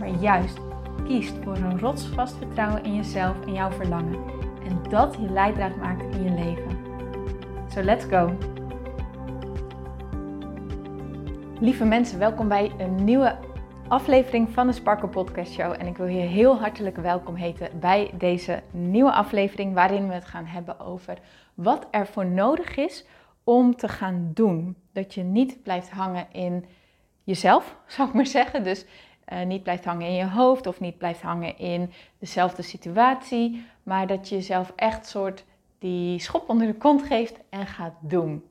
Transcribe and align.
maar 0.00 0.20
juist 0.20 0.58
kiest 1.04 1.34
voor 1.42 1.56
een 1.56 1.78
rotsvast 1.78 2.36
vertrouwen 2.36 2.84
in 2.84 2.94
jezelf 2.94 3.46
en 3.46 3.52
jouw 3.52 3.70
verlangen. 3.70 4.24
En 4.64 4.82
dat 4.90 5.14
je 5.20 5.30
leidraad 5.30 5.76
maakt 5.76 6.14
in 6.14 6.22
je 6.22 6.30
leven. 6.30 6.78
So 7.68 7.82
let's 7.82 8.04
go! 8.04 8.36
Lieve 11.60 11.84
mensen, 11.84 12.18
welkom 12.18 12.48
bij 12.48 12.72
een 12.78 13.04
nieuwe 13.04 13.36
aflevering 13.88 14.50
van 14.50 14.66
de 14.66 14.72
Sparkle 14.72 15.08
Podcast 15.08 15.52
Show. 15.52 15.74
En 15.78 15.86
ik 15.86 15.96
wil 15.96 16.06
je 16.06 16.20
heel 16.20 16.58
hartelijk 16.58 16.96
welkom 16.96 17.34
heten 17.34 17.80
bij 17.80 18.10
deze 18.14 18.62
nieuwe 18.70 19.12
aflevering, 19.12 19.74
waarin 19.74 20.08
we 20.08 20.14
het 20.14 20.24
gaan 20.24 20.46
hebben 20.46 20.80
over 20.80 21.18
wat 21.54 21.86
er 21.90 22.06
voor 22.06 22.26
nodig 22.26 22.76
is 22.76 23.06
om 23.44 23.76
te 23.76 23.88
gaan 23.88 24.30
doen. 24.34 24.76
Dat 24.92 25.14
je 25.14 25.22
niet 25.22 25.62
blijft 25.62 25.90
hangen 25.90 26.26
in 26.32 26.64
jezelf, 27.24 27.76
zou 27.86 28.08
ik 28.08 28.14
maar 28.14 28.26
zeggen. 28.26 28.64
Dus 28.64 28.86
uh, 29.32 29.42
niet 29.42 29.62
blijft 29.62 29.84
hangen 29.84 30.06
in 30.06 30.14
je 30.14 30.28
hoofd 30.28 30.66
of 30.66 30.80
niet 30.80 30.98
blijft 30.98 31.22
hangen 31.22 31.58
in 31.58 31.92
dezelfde 32.18 32.62
situatie, 32.62 33.66
maar 33.82 34.06
dat 34.06 34.28
je 34.28 34.34
jezelf 34.34 34.72
echt 34.76 35.06
soort 35.06 35.44
die 35.78 36.18
schop 36.18 36.48
onder 36.48 36.66
de 36.66 36.74
kont 36.74 37.02
geeft 37.02 37.38
en 37.48 37.66
gaat 37.66 37.94
doen. 38.00 38.44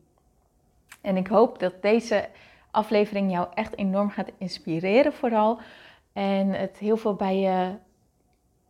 En 1.02 1.18
ik 1.18 1.28
hoop 1.28 1.60
dat 1.60 1.82
deze 1.82 2.30
aflevering 2.72 3.32
jou 3.32 3.48
echt 3.54 3.78
enorm 3.78 4.10
gaat 4.10 4.32
inspireren 4.38 5.14
vooral 5.14 5.60
en 6.14 6.50
het 6.50 6.78
heel 6.78 6.98
veel 6.98 7.14
bij 7.14 7.40
je 7.40 7.76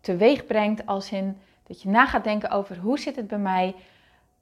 teweeg 0.02 0.46
brengt 0.46 0.86
als 0.86 1.12
in 1.12 1.38
dat 1.68 1.82
je 1.82 1.90
na 1.90 2.06
gaat 2.06 2.24
denken 2.24 2.52
over 2.52 2.78
hoe 2.78 3.00
zit 3.00 3.16
het 3.16 3.28
bij 3.28 3.38
mij, 3.38 3.76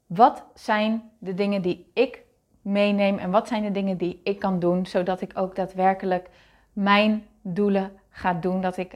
wat 0.06 0.44
zijn 0.54 1.10
de 1.18 1.34
dingen 1.34 1.62
die 1.62 1.90
ik 1.92 2.22
meeneem 2.62 3.18
en 3.18 3.30
wat 3.30 3.48
zijn 3.48 3.62
de 3.62 3.70
dingen 3.70 3.96
die 3.96 4.20
ik 4.24 4.38
kan 4.38 4.58
doen, 4.58 4.86
zodat 4.86 5.20
ik 5.20 5.30
ook 5.34 5.56
daadwerkelijk 5.56 6.28
mijn 6.72 7.26
doelen 7.54 7.98
ga 8.10 8.34
doen, 8.34 8.60
dat 8.60 8.76
ik 8.76 8.94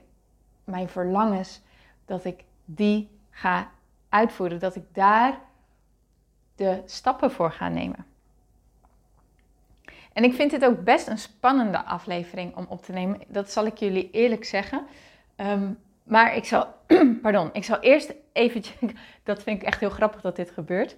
mijn 0.64 0.88
verlangens, 0.88 1.60
dat 2.04 2.24
ik 2.24 2.44
die 2.64 3.08
ga 3.30 3.70
uitvoeren, 4.08 4.58
dat 4.58 4.76
ik 4.76 4.84
daar 4.92 5.38
de 6.54 6.82
stappen 6.84 7.30
voor 7.30 7.52
ga 7.52 7.68
nemen. 7.68 8.06
En 10.12 10.24
ik 10.24 10.34
vind 10.34 10.50
dit 10.50 10.64
ook 10.64 10.84
best 10.84 11.08
een 11.08 11.18
spannende 11.18 11.84
aflevering 11.84 12.56
om 12.56 12.66
op 12.68 12.82
te 12.82 12.92
nemen. 12.92 13.20
Dat 13.28 13.50
zal 13.50 13.66
ik 13.66 13.76
jullie 13.76 14.10
eerlijk 14.10 14.44
zeggen. 14.44 14.86
Ehm, 15.36 15.72
maar 16.02 16.36
ik 16.36 16.44
zal, 16.44 16.66
pardon, 17.22 17.50
ik 17.52 17.64
zal 17.64 17.80
eerst 17.80 18.14
eventjes, 18.32 18.92
dat 19.22 19.42
vind 19.42 19.60
ik 19.62 19.66
echt 19.66 19.80
heel 19.80 19.90
grappig 19.90 20.20
dat 20.20 20.36
dit 20.36 20.50
gebeurt. 20.50 20.96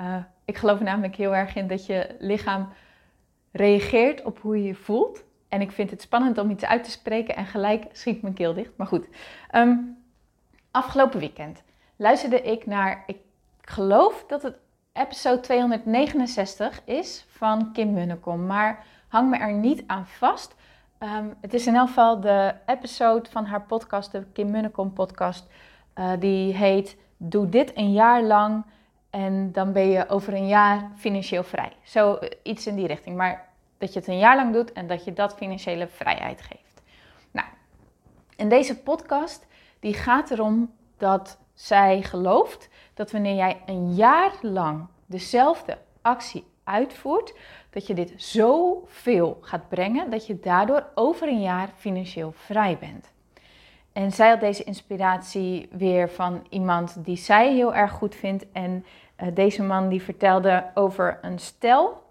Uh, 0.00 0.16
ik 0.44 0.56
geloof 0.56 0.80
namelijk 0.80 1.16
heel 1.16 1.34
erg 1.34 1.56
in 1.56 1.68
dat 1.68 1.86
je 1.86 2.16
lichaam 2.18 2.72
reageert 3.52 4.22
op 4.22 4.38
hoe 4.38 4.56
je 4.56 4.64
je 4.64 4.74
voelt. 4.74 5.24
En 5.54 5.60
ik 5.60 5.72
vind 5.72 5.90
het 5.90 6.02
spannend 6.02 6.38
om 6.38 6.50
iets 6.50 6.64
uit 6.64 6.84
te 6.84 6.90
spreken 6.90 7.36
en 7.36 7.46
gelijk 7.46 7.84
schiet 7.92 8.22
mijn 8.22 8.34
keel 8.34 8.54
dicht. 8.54 8.70
Maar 8.76 8.86
goed, 8.86 9.08
ehm, 9.50 9.76
afgelopen 10.70 11.20
weekend 11.20 11.62
luisterde 11.96 12.42
ik 12.42 12.66
naar, 12.66 13.02
ik 13.06 13.16
geloof 13.60 14.24
dat 14.26 14.42
het 14.42 14.56
episode 14.92 15.40
269 15.40 16.80
is 16.84 17.26
van 17.28 17.72
Kim 17.72 17.92
Munnekom. 17.92 18.46
Maar 18.46 18.86
hang 19.08 19.30
me 19.30 19.36
er 19.36 19.52
niet 19.52 19.84
aan 19.86 20.06
vast. 20.06 20.54
Ehm, 20.98 21.26
het 21.40 21.54
is 21.54 21.66
in 21.66 21.74
elk 21.74 21.86
geval 21.86 22.20
de 22.20 22.54
episode 22.66 23.30
van 23.30 23.44
haar 23.44 23.62
podcast, 23.62 24.12
de 24.12 24.24
Kim 24.32 24.50
Munnekom 24.50 24.92
podcast. 24.92 25.46
Uh, 25.94 26.10
die 26.18 26.54
heet 26.54 26.96
Doe 27.16 27.48
dit 27.48 27.72
een 27.74 27.92
jaar 27.92 28.22
lang 28.22 28.64
en 29.10 29.52
dan 29.52 29.72
ben 29.72 29.88
je 29.88 30.08
over 30.08 30.34
een 30.34 30.48
jaar 30.48 30.90
financieel 30.96 31.42
vrij. 31.42 31.72
Zo 31.82 32.14
eh, 32.14 32.30
iets 32.42 32.66
in 32.66 32.74
die 32.74 32.86
richting. 32.86 33.16
Maar 33.16 33.52
dat 33.84 33.92
je 33.92 33.98
het 33.98 34.08
een 34.08 34.18
jaar 34.18 34.36
lang 34.36 34.52
doet 34.52 34.72
en 34.72 34.86
dat 34.86 35.04
je 35.04 35.12
dat 35.12 35.34
financiële 35.34 35.88
vrijheid 35.88 36.40
geeft. 36.40 36.82
Nou, 37.30 37.46
in 38.36 38.48
deze 38.48 38.78
podcast 38.78 39.46
die 39.80 39.94
gaat 39.94 40.30
erom 40.30 40.72
dat 40.96 41.38
zij 41.54 42.02
gelooft 42.02 42.68
dat 42.94 43.10
wanneer 43.10 43.34
jij 43.34 43.62
een 43.66 43.94
jaar 43.94 44.32
lang 44.40 44.86
dezelfde 45.06 45.78
actie 46.02 46.44
uitvoert, 46.64 47.34
dat 47.70 47.86
je 47.86 47.94
dit 47.94 48.12
zoveel 48.16 49.38
gaat 49.40 49.68
brengen 49.68 50.10
dat 50.10 50.26
je 50.26 50.40
daardoor 50.40 50.86
over 50.94 51.28
een 51.28 51.42
jaar 51.42 51.68
financieel 51.76 52.32
vrij 52.32 52.78
bent. 52.78 53.12
En 53.92 54.12
zij 54.12 54.28
had 54.28 54.40
deze 54.40 54.64
inspiratie 54.64 55.68
weer 55.70 56.10
van 56.10 56.46
iemand 56.50 57.04
die 57.04 57.16
zij 57.16 57.54
heel 57.54 57.74
erg 57.74 57.92
goed 57.92 58.14
vindt. 58.14 58.44
En 58.52 58.84
uh, 59.22 59.28
deze 59.34 59.62
man 59.62 59.88
die 59.88 60.02
vertelde 60.02 60.64
over 60.74 61.18
een 61.22 61.38
stel 61.38 62.03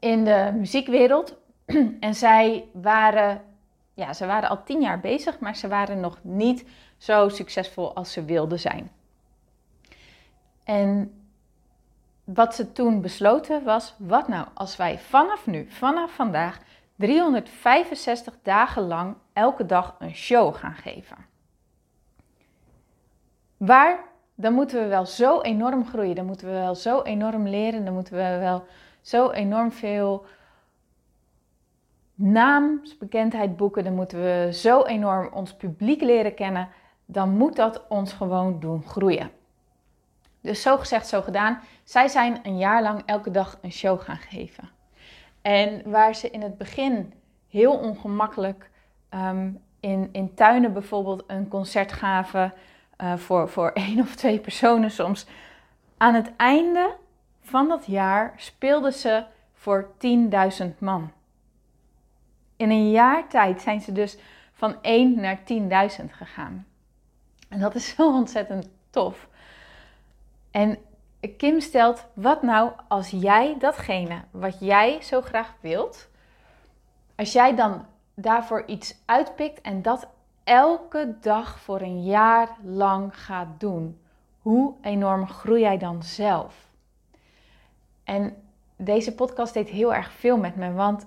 in 0.00 0.24
de 0.24 0.52
muziekwereld. 0.54 1.36
en 2.00 2.14
zij 2.14 2.64
waren, 2.72 3.42
ja, 3.94 4.12
ze 4.12 4.26
waren 4.26 4.48
al 4.48 4.62
tien 4.64 4.80
jaar 4.80 5.00
bezig, 5.00 5.38
maar 5.38 5.56
ze 5.56 5.68
waren 5.68 6.00
nog 6.00 6.18
niet 6.22 6.64
zo 6.96 7.28
succesvol 7.28 7.94
als 7.94 8.12
ze 8.12 8.24
wilden 8.24 8.58
zijn. 8.58 8.90
En 10.64 11.14
wat 12.24 12.54
ze 12.54 12.72
toen 12.72 13.00
besloten 13.00 13.64
was, 13.64 13.94
wat 13.98 14.28
nou 14.28 14.46
als 14.54 14.76
wij 14.76 14.98
vanaf 14.98 15.46
nu, 15.46 15.66
vanaf 15.70 16.14
vandaag, 16.14 16.60
365 16.96 18.34
dagen 18.42 18.82
lang 18.82 19.16
elke 19.32 19.66
dag 19.66 19.96
een 19.98 20.14
show 20.14 20.54
gaan 20.54 20.74
geven. 20.74 21.16
Waar, 23.56 23.98
dan 24.34 24.52
moeten 24.52 24.82
we 24.82 24.88
wel 24.88 25.06
zo 25.06 25.40
enorm 25.40 25.86
groeien, 25.86 26.14
dan 26.14 26.26
moeten 26.26 26.46
we 26.46 26.52
wel 26.52 26.74
zo 26.74 27.02
enorm 27.02 27.48
leren, 27.48 27.84
dan 27.84 27.94
moeten 27.94 28.14
we 28.14 28.38
wel 28.38 28.64
zo 29.00 29.30
enorm 29.30 29.72
veel 29.72 30.26
naamsbekendheid 32.14 33.56
boeken, 33.56 33.84
dan 33.84 33.94
moeten 33.94 34.18
we 34.22 34.48
zo 34.52 34.84
enorm 34.84 35.28
ons 35.32 35.54
publiek 35.54 36.00
leren 36.00 36.34
kennen, 36.34 36.68
dan 37.04 37.36
moet 37.36 37.56
dat 37.56 37.86
ons 37.88 38.12
gewoon 38.12 38.60
doen 38.60 38.82
groeien. 38.82 39.30
Dus 40.40 40.62
zo 40.62 40.76
gezegd, 40.76 41.06
zo 41.08 41.22
gedaan. 41.22 41.60
Zij 41.84 42.08
zijn 42.08 42.40
een 42.42 42.58
jaar 42.58 42.82
lang 42.82 43.02
elke 43.06 43.30
dag 43.30 43.58
een 43.62 43.72
show 43.72 44.00
gaan 44.00 44.16
geven. 44.16 44.70
En 45.42 45.90
waar 45.90 46.14
ze 46.14 46.30
in 46.30 46.42
het 46.42 46.58
begin 46.58 47.12
heel 47.48 47.78
ongemakkelijk 47.78 48.70
um, 49.14 49.62
in, 49.80 50.08
in 50.12 50.34
tuinen 50.34 50.72
bijvoorbeeld 50.72 51.24
een 51.26 51.48
concert 51.48 51.92
gaven 51.92 52.52
uh, 53.02 53.16
voor, 53.16 53.48
voor 53.48 53.70
één 53.86 54.00
of 54.00 54.14
twee 54.14 54.38
personen 54.38 54.90
soms. 54.90 55.26
Aan 55.96 56.14
het 56.14 56.32
einde 56.36 56.96
van 57.50 57.68
dat 57.68 57.86
jaar 57.86 58.32
speelden 58.36 58.92
ze 58.92 59.24
voor 59.52 59.90
10.000 60.62 60.78
man. 60.78 61.12
In 62.56 62.70
een 62.70 62.90
jaar 62.90 63.28
tijd 63.28 63.60
zijn 63.60 63.80
ze 63.80 63.92
dus 63.92 64.18
van 64.52 64.76
1 64.82 65.20
naar 65.20 65.38
10.000 65.38 66.04
gegaan. 66.10 66.66
En 67.48 67.60
dat 67.60 67.74
is 67.74 67.88
zo 67.94 68.12
ontzettend 68.12 68.68
tof. 68.90 69.28
En 70.50 70.78
Kim 71.36 71.60
stelt, 71.60 72.06
wat 72.14 72.42
nou 72.42 72.72
als 72.88 73.10
jij 73.10 73.56
datgene 73.58 74.22
wat 74.30 74.56
jij 74.60 75.02
zo 75.02 75.20
graag 75.20 75.54
wilt, 75.60 76.08
als 77.16 77.32
jij 77.32 77.54
dan 77.54 77.86
daarvoor 78.14 78.64
iets 78.66 78.94
uitpikt 79.04 79.60
en 79.60 79.82
dat 79.82 80.08
elke 80.44 81.14
dag 81.20 81.60
voor 81.60 81.80
een 81.80 82.04
jaar 82.04 82.48
lang 82.62 83.18
gaat 83.20 83.60
doen, 83.60 84.00
hoe 84.40 84.74
enorm 84.82 85.28
groei 85.28 85.60
jij 85.60 85.78
dan 85.78 86.02
zelf? 86.02 86.69
En 88.10 88.36
deze 88.76 89.14
podcast 89.14 89.54
deed 89.54 89.68
heel 89.68 89.94
erg 89.94 90.12
veel 90.12 90.36
met 90.36 90.56
me, 90.56 90.72
want 90.72 91.06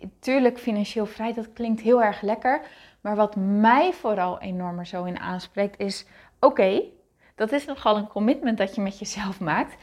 natuurlijk 0.00 0.58
financieel 0.58 1.06
vrij, 1.06 1.32
dat 1.32 1.52
klinkt 1.52 1.80
heel 1.80 2.02
erg 2.02 2.20
lekker. 2.20 2.66
Maar 3.00 3.16
wat 3.16 3.36
mij 3.36 3.92
vooral 3.92 4.40
enorm 4.40 4.84
zo 4.84 5.04
in 5.04 5.18
aanspreekt 5.18 5.80
is, 5.80 6.06
oké, 6.40 6.82
dat 7.34 7.52
is 7.52 7.64
nogal 7.64 7.96
een 7.96 8.06
commitment 8.06 8.58
dat 8.58 8.74
je 8.74 8.80
met 8.80 8.98
jezelf 8.98 9.40
maakt. 9.40 9.76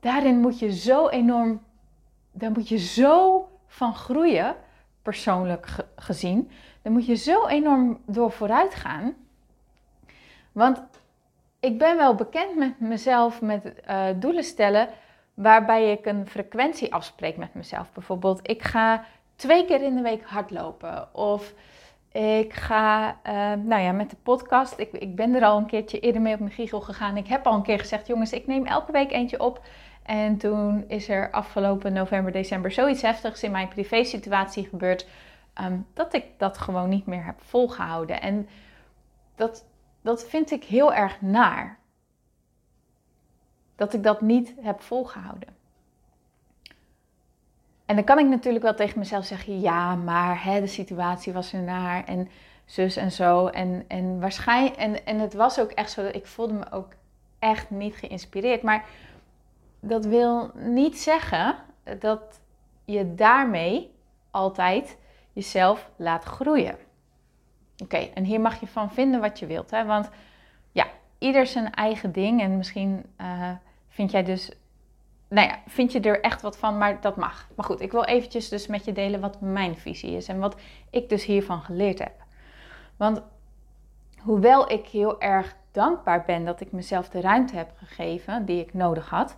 Daarin 0.00 0.40
moet 0.40 0.58
je 0.58 0.72
zo 0.72 1.08
enorm, 1.08 1.62
daar 2.32 2.50
moet 2.50 2.68
je 2.68 2.78
zo 2.78 3.48
van 3.66 3.94
groeien, 3.94 4.56
persoonlijk 5.02 5.66
gezien. 5.96 6.50
Daar 6.82 6.92
moet 6.92 7.06
je 7.06 7.14
zo 7.14 7.46
enorm 7.46 8.00
door 8.06 8.30
vooruit 8.30 8.74
gaan. 8.74 9.14
Want 10.52 10.82
ik 11.60 11.78
ben 11.78 11.96
wel 11.96 12.14
bekend 12.14 12.56
met 12.56 12.80
mezelf, 12.80 13.40
met 13.40 13.72
uh, 13.88 14.06
doelen 14.16 14.44
stellen 14.44 14.88
waarbij 15.34 15.92
ik 15.92 16.06
een 16.06 16.28
frequentie 16.28 16.94
afspreek 16.94 17.36
met 17.36 17.54
mezelf. 17.54 17.92
Bijvoorbeeld, 17.92 18.48
ik 18.48 18.62
ga 18.62 19.04
twee 19.36 19.64
keer 19.64 19.82
in 19.82 19.94
de 19.94 20.02
week 20.02 20.22
hardlopen. 20.24 21.14
Of 21.14 21.54
Ik 22.12 22.52
ga, 22.52 23.08
uh, 23.26 23.32
nou 23.64 23.82
ja, 23.82 23.92
met 23.92 24.10
de 24.10 24.16
podcast. 24.22 24.78
Ik, 24.78 24.92
ik 24.92 25.16
ben 25.16 25.34
er 25.34 25.44
al 25.44 25.58
een 25.58 25.66
keertje 25.66 26.00
eerder 26.00 26.22
mee 26.22 26.34
op 26.34 26.40
mijn 26.40 26.52
giegel 26.52 26.80
gegaan. 26.80 27.16
Ik 27.16 27.26
heb 27.26 27.46
al 27.46 27.54
een 27.54 27.62
keer 27.62 27.78
gezegd, 27.78 28.06
jongens, 28.06 28.32
ik 28.32 28.46
neem 28.46 28.66
elke 28.66 28.92
week 28.92 29.12
eentje 29.12 29.40
op. 29.40 29.62
En 30.02 30.36
toen 30.36 30.84
is 30.88 31.08
er 31.08 31.30
afgelopen 31.30 31.92
november, 31.92 32.32
december 32.32 32.72
zoiets 32.72 33.02
heftigs 33.02 33.42
in 33.42 33.50
mijn 33.50 33.68
privé-situatie 33.68 34.66
gebeurd. 34.66 35.06
Um, 35.62 35.86
dat 35.94 36.14
ik 36.14 36.24
dat 36.36 36.58
gewoon 36.58 36.88
niet 36.88 37.06
meer 37.06 37.24
heb 37.24 37.40
volgehouden. 37.42 38.20
En 38.20 38.48
dat, 39.34 39.64
dat 40.02 40.28
vind 40.28 40.50
ik 40.50 40.64
heel 40.64 40.94
erg 40.94 41.20
naar. 41.20 41.78
Dat 43.76 43.94
ik 43.94 44.02
dat 44.02 44.20
niet 44.20 44.54
heb 44.60 44.80
volgehouden. 44.80 45.48
En 47.86 47.94
dan 47.94 48.04
kan 48.04 48.18
ik 48.18 48.26
natuurlijk 48.26 48.64
wel 48.64 48.74
tegen 48.74 48.98
mezelf 48.98 49.24
zeggen: 49.24 49.60
ja, 49.60 49.94
maar 49.94 50.44
hè, 50.44 50.60
de 50.60 50.66
situatie 50.66 51.32
was 51.32 51.52
er 51.52 51.62
naar 51.62 52.04
en 52.04 52.28
zus 52.64 52.96
en 52.96 53.12
zo. 53.12 53.46
En, 53.46 53.84
en 53.88 54.20
waarschijnlijk, 54.20 54.76
en, 54.76 55.06
en 55.06 55.18
het 55.18 55.34
was 55.34 55.60
ook 55.60 55.70
echt 55.70 55.90
zo 55.90 56.02
dat 56.02 56.14
ik 56.14 56.26
voelde 56.26 56.52
me 56.52 56.72
ook 56.72 56.92
echt 57.38 57.70
niet 57.70 57.94
geïnspireerd. 57.94 58.62
Maar 58.62 58.84
dat 59.80 60.04
wil 60.04 60.50
niet 60.54 60.98
zeggen 60.98 61.56
dat 61.98 62.40
je 62.84 63.14
daarmee 63.14 63.94
altijd 64.30 64.98
jezelf 65.32 65.90
laat 65.96 66.24
groeien. 66.24 66.76
Oké, 67.82 67.96
en 67.96 68.24
hier 68.24 68.40
mag 68.40 68.60
je 68.60 68.66
van 68.66 68.90
vinden 68.90 69.20
wat 69.20 69.38
je 69.38 69.46
wilt. 69.46 69.70
Hè? 69.70 69.84
Want 69.84 70.10
ieder 71.24 71.46
zijn 71.46 71.74
eigen 71.74 72.12
ding. 72.12 72.40
En 72.40 72.56
misschien 72.56 73.04
uh, 73.20 73.50
vind 73.88 74.10
jij 74.10 74.22
dus. 74.22 74.52
Nou 75.28 75.48
ja, 75.48 75.58
vind 75.66 75.92
je 75.92 76.00
er 76.00 76.20
echt 76.20 76.42
wat 76.42 76.58
van, 76.58 76.78
maar 76.78 77.00
dat 77.00 77.16
mag. 77.16 77.48
Maar 77.56 77.64
goed, 77.64 77.80
ik 77.80 77.92
wil 77.92 78.04
eventjes 78.04 78.48
dus 78.48 78.66
met 78.66 78.84
je 78.84 78.92
delen 78.92 79.20
wat 79.20 79.40
mijn 79.40 79.76
visie 79.76 80.16
is 80.16 80.28
en 80.28 80.38
wat 80.38 80.60
ik 80.90 81.08
dus 81.08 81.24
hiervan 81.24 81.60
geleerd 81.60 81.98
heb. 81.98 82.12
Want 82.96 83.22
hoewel 84.18 84.72
ik 84.72 84.86
heel 84.86 85.20
erg 85.20 85.56
dankbaar 85.72 86.24
ben 86.24 86.44
dat 86.44 86.60
ik 86.60 86.72
mezelf 86.72 87.08
de 87.08 87.20
ruimte 87.20 87.56
heb 87.56 87.72
gegeven 87.76 88.44
die 88.44 88.60
ik 88.60 88.74
nodig 88.74 89.10
had, 89.10 89.36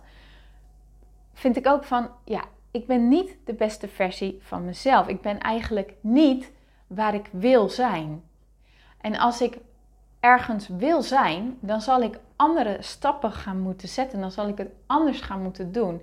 vind 1.33 1.57
ik 1.57 1.67
ook 1.67 1.83
van, 1.83 2.09
ja, 2.23 2.43
ik 2.71 2.87
ben 2.87 3.07
niet 3.07 3.37
de 3.45 3.53
beste 3.53 3.87
versie 3.87 4.39
van 4.41 4.65
mezelf. 4.65 5.07
Ik 5.07 5.21
ben 5.21 5.39
eigenlijk 5.39 5.93
niet 6.01 6.51
waar 6.87 7.13
ik 7.13 7.29
wil 7.31 7.69
zijn. 7.69 8.23
En 9.01 9.17
als 9.17 9.41
ik 9.41 9.57
ergens 10.27 10.67
wil 10.67 11.01
zijn, 11.01 11.57
dan 11.59 11.81
zal 11.81 12.01
ik 12.01 12.19
andere 12.35 12.77
stappen 12.79 13.31
gaan 13.31 13.59
moeten 13.59 13.87
zetten. 13.87 14.19
Dan 14.19 14.31
zal 14.31 14.47
ik 14.47 14.57
het 14.57 14.71
anders 14.85 15.21
gaan 15.21 15.41
moeten 15.41 15.71
doen. 15.71 16.01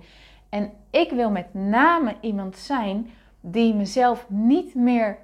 En 0.49 0.71
ik 0.89 1.11
wil 1.11 1.29
met 1.29 1.53
name 1.53 2.15
iemand 2.21 2.57
zijn 2.57 3.09
die 3.41 3.73
mezelf 3.73 4.25
niet 4.29 4.75
meer 4.75 5.17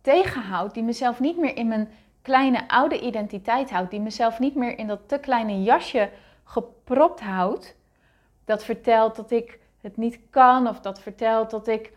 tegenhoudt, 0.00 0.74
die 0.74 0.82
mezelf 0.82 1.20
niet 1.20 1.38
meer 1.38 1.56
in 1.56 1.68
mijn 1.68 1.88
kleine 2.22 2.68
oude 2.68 3.00
identiteit 3.00 3.70
houdt, 3.70 3.90
die 3.90 4.00
mezelf 4.00 4.38
niet 4.38 4.54
meer 4.54 4.78
in 4.78 4.86
dat 4.86 5.00
te 5.06 5.18
kleine 5.18 5.62
jasje 5.62 6.10
gepropt 6.44 7.20
houdt, 7.20 7.76
dat 8.44 8.64
vertelt 8.64 9.16
dat 9.16 9.30
ik 9.30 9.58
het 9.80 9.96
niet 9.96 10.18
kan 10.30 10.68
of 10.68 10.80
dat 10.80 11.00
vertelt 11.00 11.50
dat 11.50 11.66
ik 11.66 11.92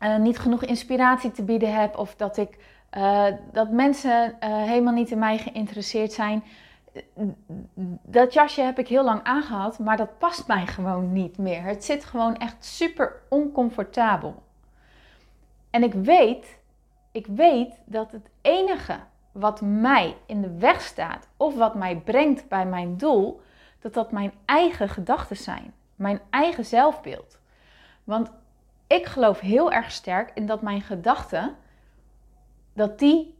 uh, 0.00 0.16
niet 0.16 0.38
genoeg 0.38 0.64
inspiratie 0.64 1.30
te 1.30 1.42
bieden 1.42 1.74
heb 1.74 1.98
of 1.98 2.14
dat 2.14 2.36
ik 2.36 2.58
uh, 2.96 3.26
dat 3.52 3.70
mensen 3.70 4.36
uh, 4.40 4.62
helemaal 4.62 4.92
niet 4.92 5.10
in 5.10 5.18
mij 5.18 5.38
geïnteresseerd 5.38 6.12
zijn. 6.12 6.44
Dat 8.02 8.32
jasje 8.32 8.60
heb 8.60 8.78
ik 8.78 8.88
heel 8.88 9.04
lang 9.04 9.22
aangehad, 9.22 9.78
maar 9.78 9.96
dat 9.96 10.18
past 10.18 10.46
mij 10.46 10.66
gewoon 10.66 11.12
niet 11.12 11.38
meer. 11.38 11.62
Het 11.62 11.84
zit 11.84 12.04
gewoon 12.04 12.36
echt 12.36 12.64
super 12.64 13.12
oncomfortabel. 13.28 14.42
En 15.70 15.82
ik 15.82 15.92
weet, 15.92 16.58
ik 17.12 17.26
weet 17.26 17.74
dat 17.84 18.12
het 18.12 18.30
enige 18.42 18.98
wat 19.32 19.60
mij 19.60 20.16
in 20.26 20.40
de 20.40 20.58
weg 20.58 20.80
staat 20.80 21.28
of 21.36 21.56
wat 21.56 21.74
mij 21.74 21.96
brengt 21.96 22.48
bij 22.48 22.66
mijn 22.66 22.96
doel, 22.96 23.40
dat 23.80 23.94
dat 23.94 24.12
mijn 24.12 24.32
eigen 24.44 24.88
gedachten 24.88 25.36
zijn, 25.36 25.74
mijn 25.94 26.20
eigen 26.30 26.64
zelfbeeld. 26.64 27.38
Want 28.04 28.30
ik 28.86 29.06
geloof 29.06 29.40
heel 29.40 29.72
erg 29.72 29.90
sterk 29.90 30.30
in 30.34 30.46
dat 30.46 30.62
mijn 30.62 30.82
gedachten 30.82 31.56
dat 32.76 32.98
die 32.98 33.34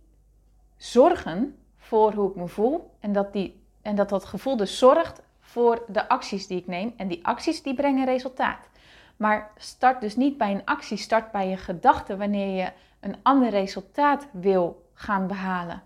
zorgen 0.76 1.56
voor 1.76 2.12
hoe 2.12 2.30
ik 2.30 2.36
me 2.36 2.48
voel 2.48 2.90
en 3.00 3.12
dat, 3.12 3.32
die, 3.32 3.60
en 3.82 3.96
dat 3.96 4.08
dat 4.08 4.24
gevoel 4.24 4.56
dus 4.56 4.78
zorgt 4.78 5.22
voor 5.40 5.84
de 5.88 6.08
acties 6.08 6.46
die 6.46 6.58
ik 6.58 6.66
neem. 6.66 6.94
En 6.96 7.08
die 7.08 7.26
acties 7.26 7.62
die 7.62 7.74
brengen 7.74 8.04
resultaat. 8.04 8.68
Maar 9.16 9.50
start 9.56 10.00
dus 10.00 10.16
niet 10.16 10.38
bij 10.38 10.50
een 10.50 10.64
actie, 10.64 10.96
start 10.96 11.32
bij 11.32 11.48
je 11.48 11.56
gedachten 11.56 12.18
wanneer 12.18 12.56
je 12.56 12.72
een 13.00 13.16
ander 13.22 13.50
resultaat 13.50 14.26
wil 14.32 14.88
gaan 14.94 15.26
behalen. 15.26 15.82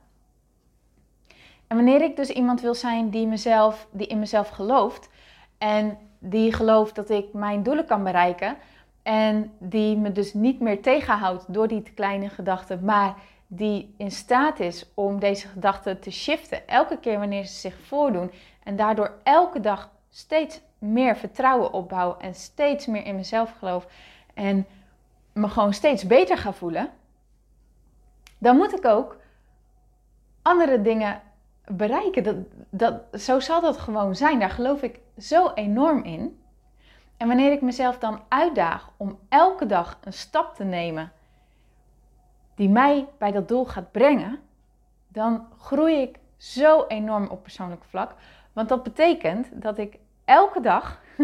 En 1.67 1.77
wanneer 1.77 2.03
ik 2.03 2.17
dus 2.17 2.31
iemand 2.31 2.61
wil 2.61 2.75
zijn 2.75 3.11
die, 3.11 3.27
mezelf, 3.27 3.89
die 3.91 4.07
in 4.07 4.19
mezelf 4.19 4.49
gelooft 4.49 5.09
en 5.59 5.99
die 6.19 6.53
gelooft 6.53 6.95
dat 6.95 7.11
ik 7.11 7.33
mijn 7.33 7.63
doelen 7.63 7.87
kan 7.87 8.05
bereiken 8.05 8.57
en 9.03 9.53
die 9.59 9.97
me 9.97 10.13
dus 10.13 10.35
niet 10.35 10.61
meer 10.61 10.83
tegenhoudt 10.83 11.45
door 11.55 11.69
die 11.69 11.83
kleine 11.95 12.29
gedachten, 12.29 12.85
maar 12.85 13.15
die 13.53 13.95
in 13.97 14.11
staat 14.11 14.61
is 14.61 14.87
om 14.95 15.19
deze 15.19 15.49
gedachten 15.49 16.01
te 16.01 16.11
shiften 16.11 16.69
elke 16.69 16.99
keer 16.99 17.19
wanneer 17.19 17.45
ze 17.45 17.55
zich 17.55 17.79
voordoen 17.87 18.31
en 18.65 18.77
daardoor 18.77 19.13
elke 19.23 19.61
dag 19.61 19.91
steeds 20.11 20.61
meer 20.79 21.17
vertrouwen 21.17 21.73
opbouw 21.73 22.17
en 22.19 22.35
steeds 22.35 22.87
meer 22.87 23.05
in 23.05 23.15
mezelf 23.15 23.55
geloof 23.59 23.87
en 24.35 24.67
me 25.33 25.49
gewoon 25.49 25.75
steeds 25.75 26.07
beter 26.07 26.39
ga 26.39 26.53
voelen, 26.53 26.91
dan 28.39 28.57
moet 28.57 28.77
ik 28.77 28.85
ook 28.85 29.17
andere 30.43 30.83
dingen 30.83 31.23
bereiken. 31.65 32.23
Dat, 32.23 32.37
dat, 32.71 33.21
zo 33.21 33.41
zal 33.41 33.61
dat 33.61 33.79
gewoon 33.79 34.17
zijn. 34.17 34.39
Daar 34.39 34.51
geloof 34.51 34.83
ik 34.83 35.01
zo 35.19 35.51
enorm 35.55 36.03
in. 36.05 36.43
En 37.17 37.27
wanneer 37.27 37.53
ik 37.53 37.61
mezelf 37.61 37.99
dan 37.99 38.21
uitdaag 38.29 38.91
om 38.97 39.19
elke 39.29 39.67
dag 39.67 39.99
een 40.05 40.13
stap 40.13 40.55
te 40.55 40.65
nemen 40.65 41.13
die 42.61 42.69
mij 42.69 43.07
bij 43.19 43.33
dat 43.33 43.49
doel 43.49 43.65
gaat 43.65 43.93
brengen, 43.93 44.39
dan 45.09 45.47
groei 45.59 45.95
ik 46.01 46.19
zo 46.37 46.85
enorm 46.89 47.27
op 47.27 47.43
persoonlijk 47.43 47.85
vlak. 47.85 48.15
Want 48.53 48.69
dat 48.69 48.83
betekent 48.83 49.49
dat 49.53 49.79
ik 49.79 49.99
elke 50.25 50.61
dag, 50.61 51.01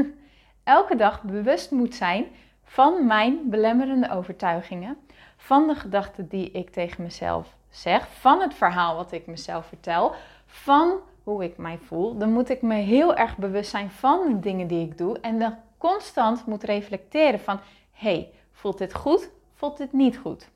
elke 0.65 0.97
dag 0.97 1.23
bewust 1.23 1.71
moet 1.71 1.95
zijn 1.95 2.27
van 2.65 3.07
mijn 3.07 3.51
belemmerende 3.51 4.11
overtuigingen, 4.11 4.97
van 5.37 5.67
de 5.67 5.75
gedachten 5.75 6.29
die 6.29 6.51
ik 6.51 6.71
tegen 6.71 7.03
mezelf 7.03 7.57
zeg, 7.71 8.09
van 8.09 8.41
het 8.41 8.55
verhaal 8.55 8.97
wat 8.97 9.13
ik 9.13 9.27
mezelf 9.27 9.67
vertel, 9.67 10.15
van 10.47 10.93
hoe 11.23 11.45
ik 11.45 11.57
mij 11.57 11.79
voel. 11.79 12.19
Dan 12.19 12.33
moet 12.33 12.49
ik 12.49 12.63
me 12.63 12.75
heel 12.75 13.15
erg 13.15 13.37
bewust 13.37 13.71
zijn 13.71 13.91
van 13.91 14.29
de 14.29 14.41
dingen 14.41 14.67
die 14.67 14.87
ik 14.87 14.99
doe 14.99 15.21
en 15.21 15.39
dan 15.39 15.55
constant 15.79 16.47
moet 16.47 16.63
reflecteren 16.63 17.41
van, 17.41 17.61
hey, 17.93 18.31
voelt 18.53 18.79
dit 18.79 18.95
goed? 18.95 19.31
Voelt 19.55 19.77
dit 19.77 19.93
niet 19.93 20.19
goed? 20.19 20.55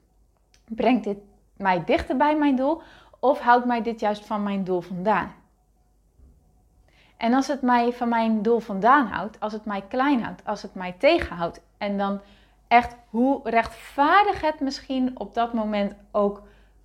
Brengt 0.74 1.04
dit 1.04 1.18
mij 1.56 1.84
dichter 1.84 2.16
bij 2.16 2.36
mijn 2.36 2.56
doel 2.56 2.82
of 3.18 3.40
houdt 3.40 3.66
mij 3.66 3.82
dit 3.82 4.00
juist 4.00 4.26
van 4.26 4.42
mijn 4.42 4.64
doel 4.64 4.80
vandaan? 4.80 5.34
En 7.16 7.34
als 7.34 7.46
het 7.46 7.62
mij 7.62 7.92
van 7.92 8.08
mijn 8.08 8.42
doel 8.42 8.58
vandaan 8.58 9.06
houdt, 9.06 9.40
als 9.40 9.52
het 9.52 9.64
mij 9.64 9.82
klein 9.88 10.22
houdt, 10.22 10.44
als 10.44 10.62
het 10.62 10.74
mij 10.74 10.92
tegenhoudt 10.98 11.60
en 11.78 11.98
dan 11.98 12.20
echt 12.68 12.96
hoe 13.08 13.40
rechtvaardig 13.44 14.40
het 14.40 14.60
misschien 14.60 15.18
op 15.18 15.34
dat 15.34 15.52
moment 15.52 15.94
ook 16.10 16.42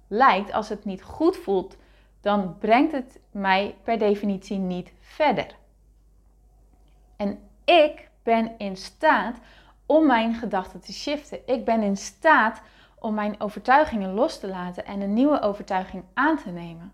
lijkt, 0.08 0.51
als 0.51 0.70
het 0.70 0.86
niet 0.86 1.04
goed 1.04 1.38
voelt, 1.38 1.77
dan 2.22 2.58
brengt 2.58 2.92
het 2.92 3.20
mij 3.32 3.75
per 3.84 3.98
definitie 3.98 4.58
niet 4.58 4.92
verder. 5.00 5.56
En 7.15 7.39
ik 7.65 8.10
ben 8.24 8.51
in 8.58 8.77
staat 8.77 9.38
om 9.86 10.06
mijn 10.06 10.34
gedachten 10.34 10.80
te 10.80 10.94
shiften. 10.94 11.39
Ik 11.46 11.65
ben 11.65 11.82
in 11.82 11.98
staat 11.98 12.62
om 13.06 13.14
mijn 13.14 13.36
overtuigingen 13.40 14.14
los 14.14 14.40
te 14.40 14.48
laten 14.48 14.86
en 14.86 15.02
een 15.02 15.14
nieuwe 15.14 15.42
overtuiging 15.42 16.04
aan 16.14 16.38
te 16.38 16.50
nemen. 16.50 16.92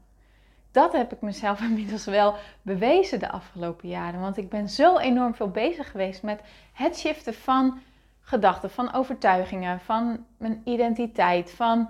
Dat 0.71 0.93
heb 0.93 1.13
ik 1.13 1.21
mezelf 1.21 1.61
inmiddels 1.69 2.05
wel 2.05 2.35
bewezen 2.61 3.19
de 3.19 3.31
afgelopen 3.31 3.89
jaren. 3.89 4.19
Want 4.21 4.37
ik 4.37 4.49
ben 4.49 4.69
zo 4.69 4.97
enorm 4.97 5.35
veel 5.35 5.49
bezig 5.49 5.91
geweest 5.91 6.23
met 6.23 6.41
het 6.73 6.97
shiften 6.97 7.33
van 7.33 7.79
gedachten, 8.21 8.71
van 8.71 8.93
overtuigingen, 8.93 9.79
van 9.79 10.25
mijn 10.37 10.61
identiteit, 10.63 11.51
van 11.51 11.89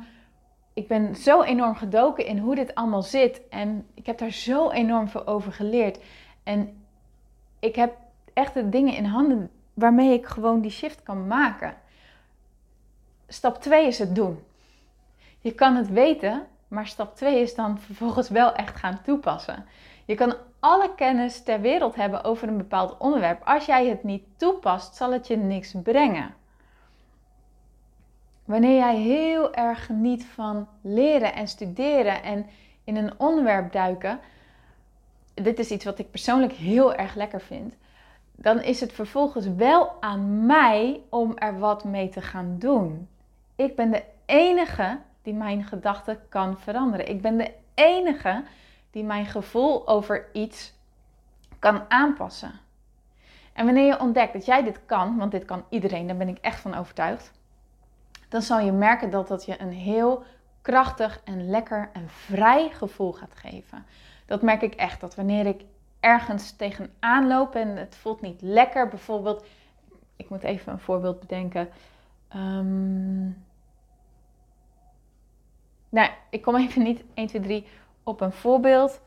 ik 0.74 0.88
ben 0.88 1.16
zo 1.16 1.42
enorm 1.42 1.76
gedoken 1.76 2.26
in 2.26 2.38
hoe 2.38 2.56
dit 2.56 2.76
allemaal 2.76 3.04
zit 3.04 3.42
en 3.50 3.88
ik 3.94 4.06
heb 4.06 4.18
daar 4.18 4.32
zo 4.32 4.70
enorm 4.70 5.08
veel 5.08 5.28
over 5.28 5.54
geleerd. 5.54 6.00
En 6.44 6.84
ik 7.60 7.76
heb 7.76 7.94
echt 8.34 8.54
de 8.54 8.70
dingen 8.70 8.96
in 8.96 9.06
handen 9.06 9.50
waarmee 9.74 10.14
ik 10.14 10.26
gewoon 10.26 10.62
die 10.62 10.72
shift 10.72 11.04
kan 11.04 11.28
maken 11.28 11.76
stap 13.34 13.62
2 13.62 13.88
is 13.88 14.00
het 14.00 14.16
doen. 14.16 14.44
Je 15.40 15.52
kan 15.52 15.76
het 15.76 15.90
weten, 15.90 16.48
maar 16.68 16.88
stap 16.88 17.16
2 17.16 17.42
is 17.42 17.56
dan 17.56 17.80
vervolgens 17.80 18.30
wel 18.30 18.54
echt 18.54 18.76
gaan 18.76 19.02
toepassen. 19.04 19.66
Je 20.06 20.16
kan 20.16 20.36
alle 20.60 20.96
kennis 20.96 21.44
ter 21.44 21.62
wereld 21.62 21.96
hebben 21.96 22.24
over 22.24 22.48
een 22.48 22.58
bepaald 22.58 22.98
onderwerp. 22.98 23.42
Als 23.44 23.66
jij 23.66 23.88
het 23.88 24.04
niet 24.04 24.24
toepast, 24.38 24.96
zal 24.96 25.12
het 25.12 25.28
je 25.28 25.38
niks 25.38 25.74
brengen. 25.84 26.34
Wanneer 28.46 28.78
jij 28.78 28.96
heel 28.96 29.54
erg 29.54 29.86
geniet 29.86 30.26
van 30.26 30.68
leren 30.82 31.34
en 31.34 31.48
studeren 31.48 32.24
en 32.24 32.46
in 32.84 32.96
een 32.96 33.20
onderwerp 33.20 33.72
duiken, 33.72 34.20
dit 35.34 35.60
is 35.60 35.72
iets 35.72 35.86
wat 35.86 36.00
ik 36.00 36.12
persoonlijk 36.12 36.54
heel 36.54 36.96
erg 36.96 37.16
lekker 37.16 37.42
vind, 37.42 37.76
dan 38.36 38.62
is 38.62 38.80
het 38.80 38.94
vervolgens 38.94 39.48
wel 39.48 40.02
aan 40.02 40.46
mij 40.46 41.02
om 41.10 41.38
er 41.38 41.60
wat 41.60 41.84
mee 41.84 42.10
te 42.10 42.22
gaan 42.22 42.56
doen. 42.60 43.08
Ik 43.64 43.76
ben 43.76 43.92
de 43.92 44.04
enige 44.26 45.00
die 45.22 45.34
mijn 45.34 45.64
gedachten 45.64 46.20
kan 46.30 46.60
veranderen. 46.60 47.10
Ik 47.10 47.22
ben 47.22 47.38
de 47.38 47.54
enige 47.74 48.44
die 48.92 49.04
mijn 49.04 49.26
gevoel 49.26 49.88
over 49.88 50.26
iets 50.34 50.74
kan 51.60 51.82
aanpassen. 51.88 52.52
En 53.54 53.66
wanneer 53.66 53.86
je 53.86 54.00
ontdekt 54.00 54.34
dat 54.34 54.46
jij 54.46 54.64
dit 54.64 54.80
kan, 54.86 55.18
want 55.18 55.32
dit 55.32 55.46
kan 55.46 55.64
iedereen, 55.70 56.08
daar 56.08 56.18
ben 56.18 56.28
ik 56.28 56.38
echt 56.38 56.60
van 56.60 56.76
overtuigd, 56.76 57.32
dan 58.30 58.42
zal 58.42 58.60
je 58.60 58.72
merken 58.72 59.10
dat 59.10 59.28
dat 59.28 59.46
je 59.46 59.62
een 59.62 59.72
heel 59.72 60.24
krachtig 60.62 61.22
en 61.24 61.50
lekker 61.50 61.90
en 61.94 62.10
vrij 62.10 62.70
gevoel 62.70 63.12
gaat 63.12 63.36
geven. 63.36 63.86
Dat 64.26 64.42
merk 64.42 64.62
ik 64.62 64.74
echt, 64.74 65.02
dat 65.02 65.16
wanneer 65.16 65.46
ik 65.46 65.62
ergens 66.00 66.52
tegenaan 66.52 67.28
loop 67.28 67.56
en 67.56 67.78
het 67.78 67.96
voelt 67.96 68.22
niet 68.22 68.42
lekker, 68.42 68.88
bijvoorbeeld, 68.88 69.46
ik 70.16 70.30
moet 70.30 70.44
even 70.44 70.72
een 70.72 70.80
voorbeeld 70.80 71.20
bedenken. 71.20 71.70
Um, 72.36 73.44
nou, 75.92 76.10
ik 76.30 76.42
kom 76.42 76.56
even 76.56 76.84
niet 76.84 77.04
1, 77.14 77.28
2, 77.28 77.42
3 77.42 77.66
op 78.04 78.22
een 78.22 78.32
voorbeeld. 78.32 79.02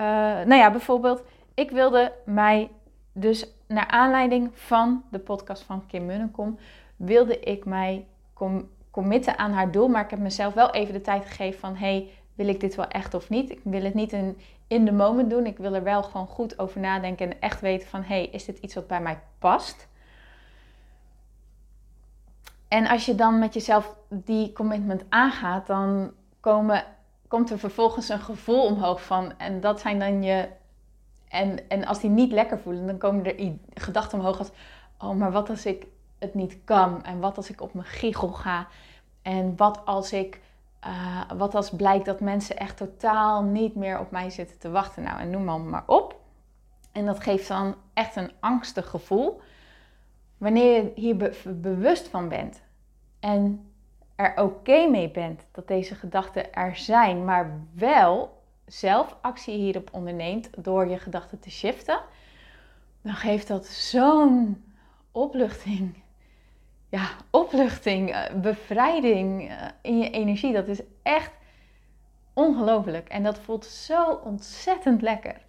Uh, 0.00 0.06
nou 0.06 0.54
ja, 0.54 0.70
bijvoorbeeld, 0.70 1.22
ik 1.54 1.70
wilde 1.70 2.12
mij 2.24 2.70
dus 3.12 3.46
naar 3.66 3.86
aanleiding 3.86 4.50
van 4.52 5.02
de 5.10 5.18
podcast 5.18 5.62
van 5.62 5.86
Kim 5.86 6.06
Munnekom, 6.06 6.58
wilde 6.96 7.40
ik 7.40 7.64
mij 7.64 8.06
com 8.34 8.68
committen 8.90 9.38
aan 9.38 9.52
haar 9.52 9.70
doel. 9.70 9.88
Maar 9.88 10.04
ik 10.04 10.10
heb 10.10 10.18
mezelf 10.18 10.54
wel 10.54 10.70
even 10.70 10.94
de 10.94 11.00
tijd 11.00 11.26
gegeven 11.26 11.60
van, 11.60 11.76
hey, 11.76 12.08
wil 12.34 12.48
ik 12.48 12.60
dit 12.60 12.74
wel 12.74 12.88
echt 12.88 13.14
of 13.14 13.28
niet? 13.28 13.50
Ik 13.50 13.60
wil 13.62 13.82
het 13.82 13.94
niet 13.94 14.12
in, 14.12 14.38
in 14.66 14.96
moment 14.96 15.30
doen. 15.30 15.46
Ik 15.46 15.58
wil 15.58 15.74
er 15.74 15.82
wel 15.82 16.02
gewoon 16.02 16.26
goed 16.26 16.58
over 16.58 16.80
nadenken 16.80 17.30
en 17.30 17.40
echt 17.40 17.60
weten 17.60 17.88
van, 17.88 18.02
hey, 18.02 18.26
is 18.26 18.44
dit 18.44 18.58
iets 18.58 18.74
wat 18.74 18.86
bij 18.86 19.00
mij 19.00 19.18
past? 19.38 19.88
En 22.68 22.86
als 22.86 23.06
je 23.06 23.14
dan 23.14 23.38
met 23.38 23.54
jezelf 23.54 23.96
die 24.08 24.52
commitment 24.52 25.04
aangaat, 25.08 25.66
dan 25.66 26.12
komen, 26.40 26.84
komt 27.28 27.50
er 27.50 27.58
vervolgens 27.58 28.08
een 28.08 28.20
gevoel 28.20 28.64
omhoog 28.64 29.02
van. 29.02 29.38
En 29.38 29.60
dat 29.60 29.80
zijn 29.80 29.98
dan 29.98 30.22
je. 30.22 30.48
En, 31.28 31.68
en 31.68 31.86
als 31.86 32.00
die 32.00 32.10
niet 32.10 32.32
lekker 32.32 32.58
voelen, 32.58 32.86
dan 32.86 32.98
komen 32.98 33.24
er 33.24 33.52
gedachten 33.74 34.18
omhoog 34.18 34.38
als: 34.38 34.50
Oh, 34.98 35.10
maar 35.10 35.32
wat 35.32 35.50
als 35.50 35.66
ik 35.66 35.86
het 36.18 36.34
niet 36.34 36.58
kan? 36.64 37.04
En 37.04 37.20
wat 37.20 37.36
als 37.36 37.50
ik 37.50 37.60
op 37.60 37.74
mijn 37.74 37.86
giegel 37.86 38.28
ga? 38.28 38.66
En 39.22 39.56
wat 39.56 39.80
als 39.84 40.12
ik. 40.12 40.40
Uh, 40.86 41.20
wat 41.36 41.54
als 41.54 41.70
blijkt 41.70 42.04
dat 42.04 42.20
mensen 42.20 42.56
echt 42.56 42.76
totaal 42.76 43.42
niet 43.42 43.74
meer 43.74 43.98
op 43.98 44.10
mij 44.10 44.30
zitten 44.30 44.58
te 44.58 44.70
wachten? 44.70 45.02
Nou, 45.02 45.20
en 45.20 45.30
noem 45.30 45.44
maar, 45.44 45.60
maar 45.60 45.82
op. 45.86 46.20
En 46.92 47.06
dat 47.06 47.20
geeft 47.20 47.48
dan 47.48 47.74
echt 47.94 48.16
een 48.16 48.32
angstig 48.40 48.90
gevoel. 48.90 49.40
Wanneer 50.38 50.82
je 50.82 50.92
hier 50.94 51.34
bewust 51.60 52.08
van 52.08 52.28
bent 52.28 52.62
en 53.20 53.70
er 54.16 54.42
oké 54.42 54.86
mee 54.86 55.10
bent 55.10 55.46
dat 55.52 55.68
deze 55.68 55.94
gedachten 55.94 56.52
er 56.54 56.76
zijn, 56.76 57.24
maar 57.24 57.60
wel 57.74 58.42
zelf 58.66 59.16
actie 59.20 59.54
hierop 59.54 59.88
onderneemt 59.92 60.64
door 60.64 60.88
je 60.88 60.98
gedachten 60.98 61.38
te 61.38 61.50
shiften, 61.50 62.00
dan 63.02 63.14
geeft 63.14 63.48
dat 63.48 63.66
zo'n 63.66 64.64
opluchting. 65.12 66.02
Ja, 66.88 67.08
opluchting, 67.30 68.12
eh, 68.12 68.34
bevrijding 68.34 69.48
eh, 69.48 69.68
in 69.82 69.98
je 69.98 70.10
energie. 70.10 70.52
Dat 70.52 70.68
is 70.68 70.80
echt 71.02 71.32
ongelooflijk. 72.32 73.08
En 73.08 73.22
dat 73.22 73.38
voelt 73.38 73.64
zo 73.64 74.12
ontzettend 74.12 75.02
lekker. 75.02 75.40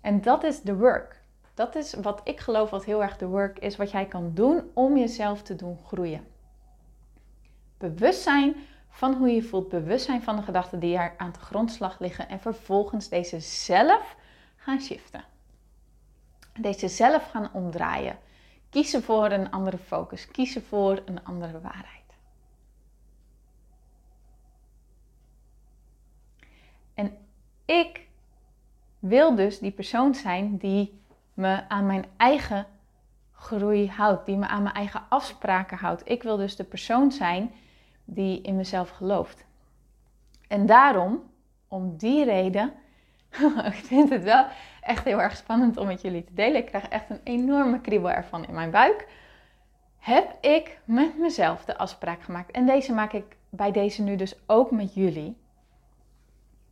En 0.00 0.20
dat 0.20 0.44
is 0.44 0.60
de 0.60 0.76
work. 0.76 1.19
Dat 1.60 1.74
is 1.74 1.94
wat 1.94 2.20
ik 2.24 2.40
geloof 2.40 2.70
wat 2.70 2.84
heel 2.84 3.02
erg 3.02 3.16
de 3.16 3.26
work 3.26 3.58
is, 3.58 3.76
wat 3.76 3.90
jij 3.90 4.06
kan 4.06 4.34
doen 4.34 4.70
om 4.74 4.96
jezelf 4.96 5.42
te 5.42 5.56
doen 5.56 5.78
groeien. 5.86 6.26
Bewustzijn 7.78 8.54
van 8.88 9.14
hoe 9.14 9.28
je 9.28 9.42
voelt, 9.42 9.68
bewustzijn 9.68 10.22
van 10.22 10.36
de 10.36 10.42
gedachten 10.42 10.80
die 10.80 10.96
er 10.96 11.14
aan 11.16 11.32
de 11.32 11.38
grondslag 11.38 11.98
liggen 11.98 12.28
en 12.28 12.40
vervolgens 12.40 13.08
deze 13.08 13.40
zelf 13.40 14.16
gaan 14.56 14.80
shiften. 14.80 15.24
Deze 16.60 16.88
zelf 16.88 17.30
gaan 17.30 17.52
omdraaien. 17.52 18.18
Kiezen 18.70 19.02
voor 19.02 19.30
een 19.30 19.50
andere 19.50 19.78
focus, 19.78 20.30
kiezen 20.30 20.64
voor 20.64 21.02
een 21.04 21.24
andere 21.24 21.60
waarheid. 21.60 22.14
En 26.94 27.16
ik 27.64 28.06
wil 28.98 29.34
dus 29.34 29.58
die 29.58 29.72
persoon 29.72 30.14
zijn 30.14 30.56
die 30.56 30.99
me 31.40 31.68
aan 31.68 31.86
mijn 31.86 32.04
eigen 32.16 32.66
groei 33.32 33.88
houdt, 33.88 34.26
die 34.26 34.36
me 34.36 34.46
aan 34.46 34.62
mijn 34.62 34.74
eigen 34.74 35.02
afspraken 35.08 35.78
houdt. 35.78 36.02
Ik 36.04 36.22
wil 36.22 36.36
dus 36.36 36.56
de 36.56 36.64
persoon 36.64 37.12
zijn 37.12 37.52
die 38.04 38.40
in 38.40 38.56
mezelf 38.56 38.90
gelooft. 38.90 39.44
En 40.48 40.66
daarom, 40.66 41.22
om 41.68 41.96
die 41.96 42.24
reden, 42.24 42.72
ik 43.72 43.74
vind 43.84 44.10
het 44.10 44.22
wel 44.22 44.46
echt 44.80 45.04
heel 45.04 45.20
erg 45.20 45.36
spannend 45.36 45.76
om 45.76 45.86
met 45.86 46.00
jullie 46.00 46.24
te 46.24 46.34
delen. 46.34 46.56
Ik 46.56 46.66
krijg 46.66 46.88
echt 46.88 47.10
een 47.10 47.20
enorme 47.24 47.80
kriebel 47.80 48.10
ervan 48.10 48.46
in 48.46 48.54
mijn 48.54 48.70
buik. 48.70 49.08
Heb 49.98 50.36
ik 50.40 50.78
met 50.84 51.18
mezelf 51.18 51.64
de 51.64 51.78
afspraak 51.78 52.22
gemaakt. 52.22 52.50
En 52.50 52.66
deze 52.66 52.92
maak 52.92 53.12
ik 53.12 53.36
bij 53.48 53.70
deze 53.72 54.02
nu 54.02 54.16
dus 54.16 54.36
ook 54.46 54.70
met 54.70 54.94
jullie. 54.94 55.36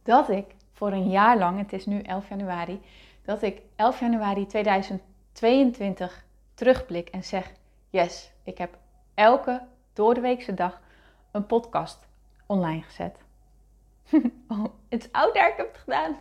Dat 0.02 0.28
ik 0.28 0.44
voor 0.72 0.92
een 0.92 1.10
jaar 1.10 1.38
lang, 1.38 1.58
het 1.58 1.72
is 1.72 1.86
nu 1.86 2.00
11 2.00 2.28
januari, 2.28 2.80
dat 3.28 3.42
ik 3.42 3.62
11 3.76 4.00
januari 4.00 4.46
2022 4.46 6.24
terugblik 6.54 7.08
en 7.08 7.24
zeg: 7.24 7.52
Yes, 7.90 8.32
ik 8.42 8.58
heb 8.58 8.78
elke 9.14 9.66
doordeweekse 9.92 10.54
dag 10.54 10.80
een 11.30 11.46
podcast 11.46 12.08
online 12.46 12.82
gezet. 12.82 13.18
oh, 14.48 14.64
het 14.88 15.04
is 15.04 15.12
oud 15.12 15.34
daar, 15.34 15.48
ik 15.48 15.56
heb 15.56 15.72
het 15.72 15.78
gedaan. 15.78 16.16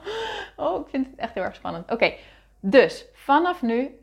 oh, 0.66 0.80
ik 0.80 0.88
vind 0.88 1.06
het 1.06 1.16
echt 1.16 1.34
heel 1.34 1.42
erg 1.42 1.54
spannend. 1.54 1.90
Oké, 1.90 2.14
dus 2.60 3.04
vanaf 3.12 3.62
nu 3.62 4.00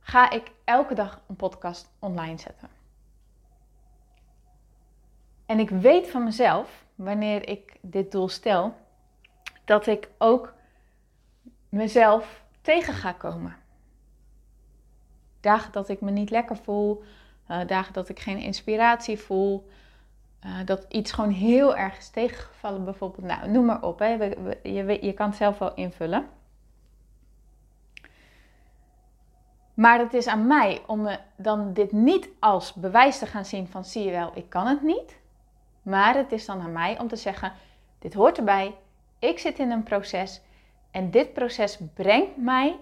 ga 0.00 0.30
ik 0.30 0.50
elke 0.64 0.94
dag 0.94 1.20
een 1.28 1.36
podcast 1.36 1.90
online 1.98 2.38
zetten. 2.38 2.68
En 5.46 5.58
ik 5.58 5.70
weet 5.70 6.10
van 6.10 6.24
mezelf, 6.24 6.84
wanneer 6.94 7.48
ik 7.48 7.76
dit 7.80 8.12
doel 8.12 8.28
stel, 8.28 8.74
dat 9.64 9.86
ik 9.86 10.08
ook 10.18 10.58
mezelf 11.70 12.42
tegen 12.60 12.94
ga 12.94 13.12
komen. 13.12 13.56
Dagen 15.40 15.72
dat 15.72 15.88
ik 15.88 16.00
me 16.00 16.10
niet 16.10 16.30
lekker 16.30 16.56
voel, 16.56 17.02
uh, 17.50 17.66
dagen 17.66 17.92
dat 17.92 18.08
ik 18.08 18.18
geen 18.18 18.38
inspiratie 18.38 19.18
voel, 19.18 19.68
uh, 20.44 20.58
dat 20.64 20.86
iets 20.88 21.12
gewoon 21.12 21.30
heel 21.30 21.76
erg 21.76 21.98
is 21.98 22.08
tegengevallen, 22.08 22.84
bijvoorbeeld. 22.84 23.26
Nou, 23.26 23.50
noem 23.50 23.64
maar 23.64 23.82
op. 23.82 23.98
Hè. 23.98 24.06
Je, 24.62 24.98
je 25.00 25.12
kan 25.12 25.28
het 25.28 25.36
zelf 25.36 25.58
wel 25.58 25.74
invullen. 25.74 26.28
Maar 29.74 29.98
het 29.98 30.14
is 30.14 30.26
aan 30.26 30.46
mij 30.46 30.82
om 30.86 31.00
me 31.00 31.18
dan 31.36 31.72
dit 31.72 31.92
niet 31.92 32.28
als 32.38 32.74
bewijs 32.74 33.18
te 33.18 33.26
gaan 33.26 33.44
zien 33.44 33.68
van 33.68 33.84
zie 33.84 34.04
je 34.04 34.10
wel, 34.10 34.30
ik 34.34 34.48
kan 34.48 34.66
het 34.66 34.82
niet. 34.82 35.18
Maar 35.82 36.14
het 36.14 36.32
is 36.32 36.46
dan 36.46 36.60
aan 36.60 36.72
mij 36.72 36.98
om 36.98 37.08
te 37.08 37.16
zeggen, 37.16 37.52
dit 37.98 38.14
hoort 38.14 38.38
erbij. 38.38 38.74
Ik 39.18 39.38
zit 39.38 39.58
in 39.58 39.70
een 39.70 39.82
proces 39.82 40.40
en 40.90 41.10
dit 41.10 41.32
proces 41.32 41.78
brengt 41.94 42.36
mij 42.36 42.76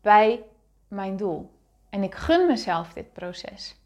bij 0.00 0.42
mijn 0.88 1.16
doel. 1.16 1.50
En 1.90 2.02
ik 2.02 2.14
gun 2.14 2.46
mezelf 2.46 2.92
dit 2.92 3.12
proces. 3.12 3.82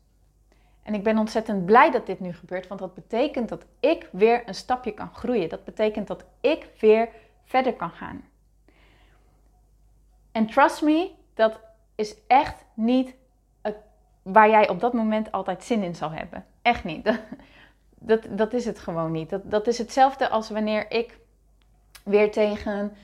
En 0.83 0.95
ik 0.95 1.03
ben 1.03 1.19
ontzettend 1.19 1.65
blij 1.67 1.91
dat 1.91 2.07
dit 2.07 2.21
nu 2.21 2.33
gebeurt, 2.33 2.67
want 2.67 2.81
dat 2.81 2.95
betekent 2.95 3.49
dat 3.49 3.65
ik 3.81 4.09
weer 4.13 4.49
een 4.49 4.55
stapje 4.55 4.93
kan 4.93 5.15
groeien. 5.15 5.49
Dat 5.49 5.65
betekent 5.65 6.07
dat 6.07 6.25
ik 6.41 6.69
weer 6.81 7.09
verder 7.45 7.75
kan 7.75 7.91
gaan. 7.91 8.25
En 10.33 10.47
trust 10.47 10.83
me, 10.83 11.11
dat 11.35 11.61
is 11.95 12.17
echt 12.27 12.65
niet 12.75 13.15
waar 14.33 14.51
jij 14.51 14.69
op 14.69 14.81
dat 14.81 14.93
moment 14.93 15.33
altijd 15.33 15.65
zin 15.65 15.83
in 15.83 15.95
zal 15.95 16.11
hebben. 16.11 16.45
Echt 16.63 16.85
niet. 16.85 17.05
Dat, 17.05 17.19
dat, 18.11 18.27
dat 18.31 18.53
is 18.53 18.65
het 18.65 18.79
gewoon 18.79 19.13
niet. 19.13 19.31
Dat, 19.31 19.51
dat 19.51 19.67
is 19.67 19.79
hetzelfde 19.79 20.29
als 20.29 20.51
wanneer 20.51 20.91
ik 20.91 21.19
weer 22.05 22.33
tegen, 22.33 22.97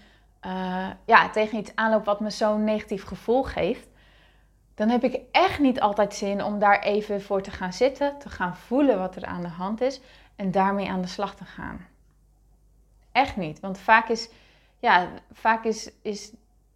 uh, 0.46 0.88
ja, 1.04 1.30
tegen 1.30 1.58
iets 1.58 1.72
aanloop 1.74 2.04
wat 2.04 2.20
me 2.20 2.30
zo'n 2.30 2.64
negatief 2.64 3.04
gevoel 3.04 3.42
geeft 3.42 3.88
dan 4.74 4.88
heb 4.88 5.04
ik 5.04 5.20
echt 5.30 5.58
niet 5.58 5.80
altijd 5.80 6.14
zin 6.14 6.42
om 6.42 6.58
daar 6.58 6.82
even 6.82 7.22
voor 7.22 7.42
te 7.42 7.50
gaan 7.50 7.72
zitten, 7.72 8.18
te 8.18 8.28
gaan 8.28 8.56
voelen 8.56 8.98
wat 8.98 9.16
er 9.16 9.24
aan 9.24 9.42
de 9.42 9.48
hand 9.48 9.80
is 9.80 10.00
en 10.36 10.50
daarmee 10.50 10.90
aan 10.90 11.00
de 11.00 11.08
slag 11.08 11.34
te 11.34 11.44
gaan. 11.44 11.86
Echt 13.12 13.36
niet, 13.36 13.60
want 13.60 13.78
vaak 13.78 14.08
is, 14.08 14.30
ja, 14.78 15.08
vaak 15.32 15.64
is, 15.64 15.90
is, 16.02 16.32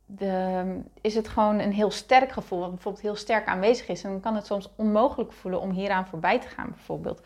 de, 0.07 0.81
is 1.01 1.15
het 1.15 1.29
gewoon 1.29 1.59
een 1.59 1.73
heel 1.73 1.91
sterk 1.91 2.33
gevoel, 2.33 2.61
wat 2.61 2.71
bijvoorbeeld 2.71 3.05
heel 3.05 3.17
sterk 3.17 3.47
aanwezig 3.47 3.89
is. 3.89 4.05
En 4.05 4.11
dan 4.11 4.21
kan 4.21 4.35
het 4.35 4.47
soms 4.47 4.71
onmogelijk 4.77 5.33
voelen 5.33 5.61
om 5.61 5.71
hieraan 5.71 6.07
voorbij 6.07 6.41
te 6.41 6.49
gaan, 6.49 6.71
bijvoorbeeld. 6.71 7.21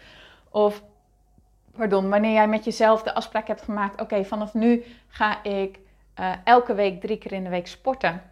Of, 0.50 0.82
pardon, 1.76 2.08
wanneer 2.08 2.32
jij 2.32 2.48
met 2.48 2.64
jezelf 2.64 3.02
de 3.02 3.14
afspraak 3.14 3.46
hebt 3.46 3.62
gemaakt: 3.62 4.00
oké, 4.00 4.24
vanaf 4.24 4.54
nu 4.54 4.84
ga 5.08 5.42
ik 5.42 5.78
uh, 6.20 6.32
elke 6.44 6.74
week 6.74 7.00
drie 7.00 7.18
keer 7.18 7.32
in 7.32 7.44
de 7.44 7.50
week 7.50 7.66
sporten. 7.66 8.22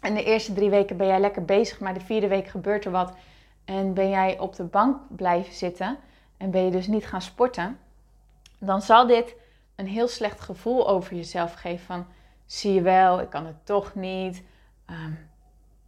En 0.00 0.14
de 0.14 0.24
eerste 0.24 0.52
drie 0.52 0.70
weken 0.70 0.96
ben 0.96 1.06
jij 1.06 1.20
lekker 1.20 1.44
bezig, 1.44 1.80
maar 1.80 1.94
de 1.94 2.00
vierde 2.00 2.28
week 2.28 2.46
gebeurt 2.46 2.84
er 2.84 2.90
wat. 2.90 3.16
En 3.64 3.94
ben 3.94 4.08
jij 4.08 4.38
op 4.38 4.56
de 4.56 4.64
bank 4.64 5.00
blijven 5.08 5.54
zitten 5.54 5.98
en 6.36 6.50
ben 6.50 6.64
je 6.64 6.70
dus 6.70 6.86
niet 6.86 7.06
gaan 7.06 7.22
sporten. 7.22 7.78
Dan 8.58 8.82
zal 8.82 9.06
dit 9.06 9.34
een 9.74 9.86
heel 9.86 10.08
slecht 10.08 10.40
gevoel 10.40 10.88
over 10.88 11.16
jezelf 11.16 11.52
geven. 11.52 11.86
Van 11.86 12.06
zie 12.46 12.72
je 12.72 12.82
wel, 12.82 13.20
ik 13.20 13.30
kan 13.30 13.46
het 13.46 13.66
toch 13.66 13.94
niet. 13.94 14.42
Ehm, 14.86 15.12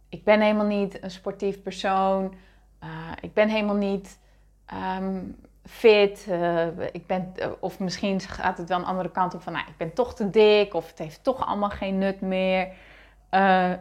ik 0.09 0.23
ben 0.23 0.41
helemaal 0.41 0.65
niet 0.65 1.03
een 1.03 1.11
sportief 1.11 1.61
persoon. 1.61 2.33
Uh, 2.83 3.11
ik 3.21 3.33
ben 3.33 3.49
helemaal 3.49 3.75
niet 3.75 4.19
ehm, 4.65 5.21
fit. 5.69 6.25
Uh, 6.29 6.67
ik 6.91 7.07
ben, 7.07 7.33
uh, 7.39 7.47
of 7.59 7.79
misschien 7.79 8.19
gaat 8.19 8.57
het 8.57 8.69
wel 8.69 8.77
een 8.77 8.85
andere 8.85 9.11
kant 9.11 9.33
op 9.33 9.41
van, 9.41 9.53
nou, 9.53 9.67
ik 9.67 9.77
ben 9.77 9.93
toch 9.93 10.15
te 10.15 10.29
dik. 10.29 10.73
Of 10.73 10.87
het 10.87 10.97
heeft 10.97 11.23
toch 11.23 11.45
allemaal 11.45 11.69
geen 11.69 11.97
nut 11.97 12.21
meer. 12.21 12.67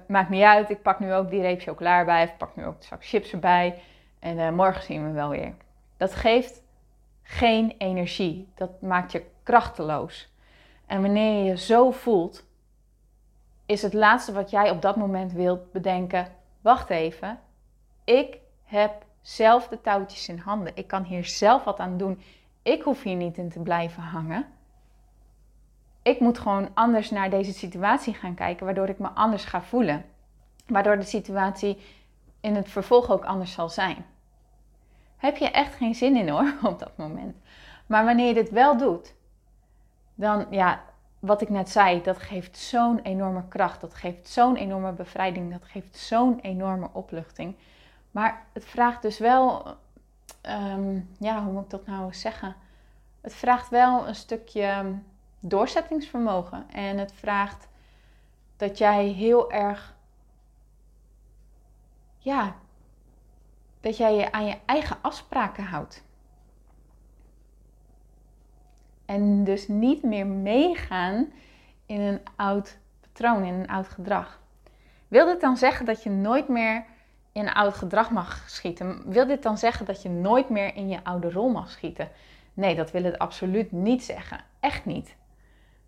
maakt 0.07 0.29
niet 0.29 0.43
uit, 0.43 0.71
ik 0.71 0.83
pak 0.83 1.01
nu 1.01 1.15
ook 1.15 1.31
die 1.31 1.41
reep 1.41 1.61
chocola 1.61 1.99
erbij. 1.99 2.25
Of 2.25 2.37
pak 2.37 2.57
nu 2.57 2.67
ook 2.67 2.81
de 2.81 2.87
zak 2.87 3.07
chips 3.07 3.33
erbij. 3.33 3.83
En 4.19 4.55
morgen 4.55 4.83
zien 4.83 5.07
we 5.07 5.13
wel 5.13 5.29
weer. 5.29 5.55
Dat 5.97 6.15
geeft 6.15 6.63
geen 7.23 7.75
energie. 7.79 8.49
Dat 8.55 8.81
maakt 8.81 9.13
je 9.13 9.25
krachteloos. 9.43 10.33
En 10.87 11.03
wanneer 11.03 11.39
je 11.39 11.45
je 11.45 11.59
zo 11.59 11.91
voelt, 11.91 12.47
is 13.67 13.83
het 13.83 13.93
laatste 13.93 14.33
wat 14.33 14.51
jij 14.51 14.71
op 14.71 14.83
dat 14.83 14.97
moment 14.97 15.33
wilt 15.33 15.73
bedenken: 15.73 16.29
wacht 16.61 16.91
even, 16.91 17.41
ik 18.05 18.39
heb 18.65 19.05
zelf 19.29 19.69
de 19.69 19.81
touwtjes 19.81 20.29
in 20.29 20.39
handen. 20.39 20.73
Ik 20.77 20.87
kan 20.87 21.03
hier 21.03 21.25
zelf 21.25 21.65
wat 21.65 21.79
aan 21.79 21.97
doen. 21.97 22.21
Ik 22.63 22.83
hoef 22.83 23.03
hier 23.03 23.15
niet 23.15 23.39
in 23.39 23.49
te 23.49 23.61
blijven 23.61 24.03
hangen. 24.03 24.47
Ik 26.03 26.21
moet 26.21 26.39
gewoon 26.39 26.69
anders 26.75 27.11
naar 27.11 27.31
deze 27.31 27.53
situatie 27.53 28.15
gaan 28.15 28.35
kijken, 28.35 28.65
waardoor 28.65 28.89
ik 28.89 28.99
me 28.99 29.09
anders 29.09 29.45
ga 29.45 29.63
voelen. 29.63 30.05
Waardoor 30.67 30.97
de 30.97 31.05
situatie 31.05 31.79
in 32.41 32.55
het 32.55 32.69
vervolg 32.69 33.11
ook 33.11 33.25
anders 33.25 33.53
zal 33.53 33.69
zijn. 33.69 34.07
Heb 35.17 35.37
je 35.37 35.51
echt 35.51 35.75
geen 35.75 35.95
zin 35.95 36.17
in 36.17 36.29
hoor, 36.29 36.55
op 36.73 36.79
dat 36.79 36.97
moment. 36.97 37.37
Maar 37.87 38.05
wanneer 38.05 38.27
je 38.27 38.35
dit 38.35 38.51
wel 38.51 38.77
doet, 38.77 39.15
dan 40.15 40.47
ja, 40.51 40.83
wat 41.19 41.41
ik 41.41 41.49
net 41.49 41.69
zei, 41.71 42.03
dat 42.03 42.19
geeft 42.19 42.57
zo'n 42.57 43.01
enorme 43.01 43.49
kracht. 43.49 43.81
Dat 43.81 43.95
geeft 43.95 44.29
zo'n 44.29 44.57
enorme 44.57 44.93
bevrijding. 44.93 45.53
Dat 45.53 45.65
geeft 45.65 45.97
zo'n 45.97 46.39
enorme 46.41 46.89
opluchting. 46.93 47.57
Maar 48.11 48.47
het 48.53 48.65
vraagt 48.65 49.03
dus 49.03 49.19
wel, 49.19 49.77
ehm, 50.41 51.01
ja, 51.19 51.43
hoe 51.43 51.53
moet 51.53 51.65
ik 51.65 51.71
dat 51.71 51.87
nou 51.87 52.15
zeggen? 52.15 52.57
Het 53.21 53.35
vraagt 53.35 53.69
wel 53.69 54.09
een 54.09 54.15
stukje 54.15 54.99
doorzettingsvermogen. 55.41 56.71
En 56.71 56.99
het 56.99 57.13
vraagt 57.13 57.69
dat 58.57 58.79
jij 58.79 59.07
heel 59.07 59.53
erg, 59.53 59.97
ja, 62.19 62.55
dat 63.81 63.97
jij 63.97 64.15
je 64.15 64.33
aan 64.33 64.47
je 64.47 64.59
eigen 64.65 64.97
afspraken 65.01 65.65
houdt. 65.65 66.07
En 69.05 69.45
dus 69.45 69.69
niet 69.69 70.03
meer 70.03 70.27
meegaan 70.27 71.33
in 71.87 72.01
een 72.01 72.21
oud 72.37 72.79
patroon, 73.01 73.45
in 73.45 73.55
een 73.55 73.69
oud 73.69 73.89
gedrag. 73.89 74.41
Wil 75.09 75.27
dit 75.27 75.41
dan 75.41 75.57
zeggen 75.57 75.87
dat 75.87 76.03
je 76.03 76.11
nooit 76.11 76.49
meer 76.49 76.85
in 77.39 77.53
oud 77.53 77.75
gedrag 77.75 78.11
mag 78.11 78.45
schieten? 78.47 79.03
Wil 79.07 79.27
dit 79.27 79.43
dan 79.43 79.59
zeggen 79.59 79.87
dat 79.87 80.03
je 80.03 80.09
nooit 80.09 80.49
meer 80.49 80.75
in 80.75 80.89
je 80.89 81.05
oude 81.05 81.31
rol 81.31 81.49
mag 81.49 81.71
schieten? 81.71 82.09
Nee, 82.55 82.75
dat 82.75 82.91
wil 82.91 83.03
het 83.03 83.19
absoluut 83.19 83.73
niet 83.73 84.05
zeggen. 84.05 84.41
Echt 84.61 84.85
niet. 84.85 85.09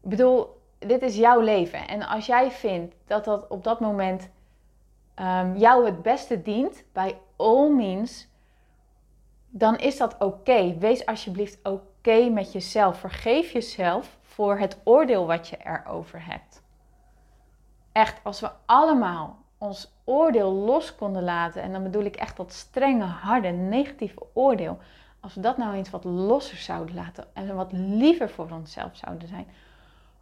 Ik 0.00 0.08
bedoel, 0.08 0.60
dit 0.78 1.02
is 1.02 1.16
jouw 1.16 1.40
leven. 1.40 1.88
En 1.88 2.06
als 2.06 2.26
jij 2.26 2.50
vindt 2.50 2.94
dat 3.06 3.24
dat 3.24 3.48
op 3.48 3.64
dat 3.64 3.80
moment 3.80 4.30
um, 5.16 5.56
jou 5.56 5.84
het 5.84 6.02
beste 6.02 6.42
dient, 6.42 6.84
bij 6.92 7.18
all 7.36 7.68
means, 7.68 8.28
dan 9.48 9.78
is 9.78 9.96
dat 9.96 10.16
oké. 10.18 10.78
Wees 10.78 11.06
alsjeblieft 11.06 11.58
oké 11.62 12.28
met 12.28 12.52
jezelf. 12.52 12.98
Vergeef 12.98 13.50
jezelf 13.50 14.18
voor 14.22 14.58
het 14.58 14.78
oordeel 14.84 15.26
wat 15.26 15.48
je 15.48 15.56
erover 15.64 16.26
hebt. 16.26 16.62
Echt, 17.92 18.20
als 18.22 18.40
we 18.40 18.50
allemaal 18.66 19.38
ons 19.58 19.99
oordeel 20.10 20.52
los 20.52 20.94
konden 20.94 21.22
laten, 21.22 21.62
en 21.62 21.72
dan 21.72 21.82
bedoel 21.82 22.04
ik 22.04 22.16
echt 22.16 22.36
dat 22.36 22.52
strenge, 22.52 23.04
harde, 23.04 23.48
negatieve 23.48 24.22
oordeel, 24.32 24.78
als 25.20 25.34
we 25.34 25.40
dat 25.40 25.56
nou 25.56 25.74
eens 25.74 25.90
wat 25.90 26.04
losser 26.04 26.56
zouden 26.56 26.94
laten 26.94 27.24
en 27.32 27.54
wat 27.54 27.72
liever 27.72 28.30
voor 28.30 28.50
onszelf 28.50 28.96
zouden 28.96 29.28
zijn, 29.28 29.46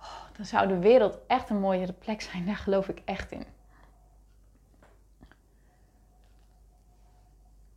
oh, 0.00 0.36
dan 0.36 0.44
zou 0.44 0.68
de 0.68 0.78
wereld 0.78 1.18
echt 1.26 1.50
een 1.50 1.60
mooiere 1.60 1.92
plek 1.92 2.20
zijn. 2.20 2.46
Daar 2.46 2.56
geloof 2.56 2.88
ik 2.88 3.02
echt 3.04 3.32
in. 3.32 3.44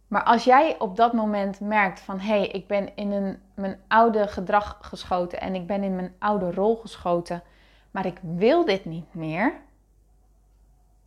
Maar 0.08 0.24
als 0.24 0.44
jij 0.44 0.80
op 0.80 0.96
dat 0.96 1.14
moment 1.14 1.60
merkt 1.60 2.00
van 2.00 2.20
hé, 2.20 2.38
hey, 2.38 2.48
ik 2.48 2.68
ben 2.68 2.96
in 2.96 3.12
een, 3.12 3.42
mijn 3.54 3.80
oude 3.88 4.28
gedrag 4.28 4.78
geschoten 4.82 5.42
en 5.42 5.56
ik 5.56 5.68
ben 5.68 5.84
in 5.84 5.96
mijn 5.96 6.16
oude 6.20 6.52
rol 6.52 6.76
geschoten, 6.76 7.44
maar 7.92 8.06
ik 8.06 8.20
wil 8.22 8.66
dit 8.66 8.86
niet 8.86 9.14
meer, 9.14 9.54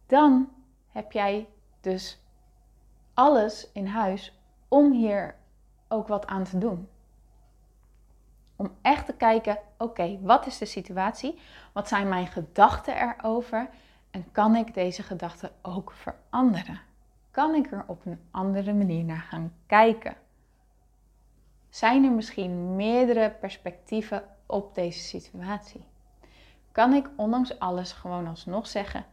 dan 0.06 0.48
heb 0.94 1.12
jij 1.12 1.48
dus 1.80 2.22
alles 3.14 3.70
in 3.72 3.86
huis 3.86 4.38
om 4.68 4.92
hier 4.92 5.36
ook 5.88 6.08
wat 6.08 6.26
aan 6.26 6.44
te 6.44 6.58
doen. 6.58 6.88
Om 8.56 8.74
echt 8.82 9.06
te 9.06 9.14
kijken, 9.14 9.58
oké, 9.78 10.18
wat 10.20 10.46
is 10.46 10.58
de 10.58 10.66
situatie? 10.66 11.38
Wat 11.72 11.88
zijn 11.88 12.08
mijn 12.08 12.26
gedachten 12.26 12.96
erover? 12.96 13.68
En 14.10 14.32
kan 14.32 14.56
ik 14.56 14.74
deze 14.74 15.02
gedachten 15.02 15.50
ook 15.62 15.92
veranderen? 15.92 16.80
kan 17.34 17.54
ik 17.54 17.72
er 17.72 17.84
op 17.86 18.06
een 18.06 18.20
andere 18.30 18.72
manier 18.72 19.04
naar 19.04 19.26
gaan 19.30 19.52
kijken? 19.66 20.16
Zijn 21.68 22.04
er 22.04 22.10
misschien 22.10 22.76
meerdere 22.76 23.30
perspectieven 23.30 24.24
op 24.46 24.74
deze 24.74 25.00
situatie? 25.00 25.84
Kan 26.72 26.92
ik 26.92 27.10
ondanks 27.16 27.58
alles 27.58 27.92
gewoon 27.92 28.26
alsnog 28.26 28.66
zeggen: 28.66 29.04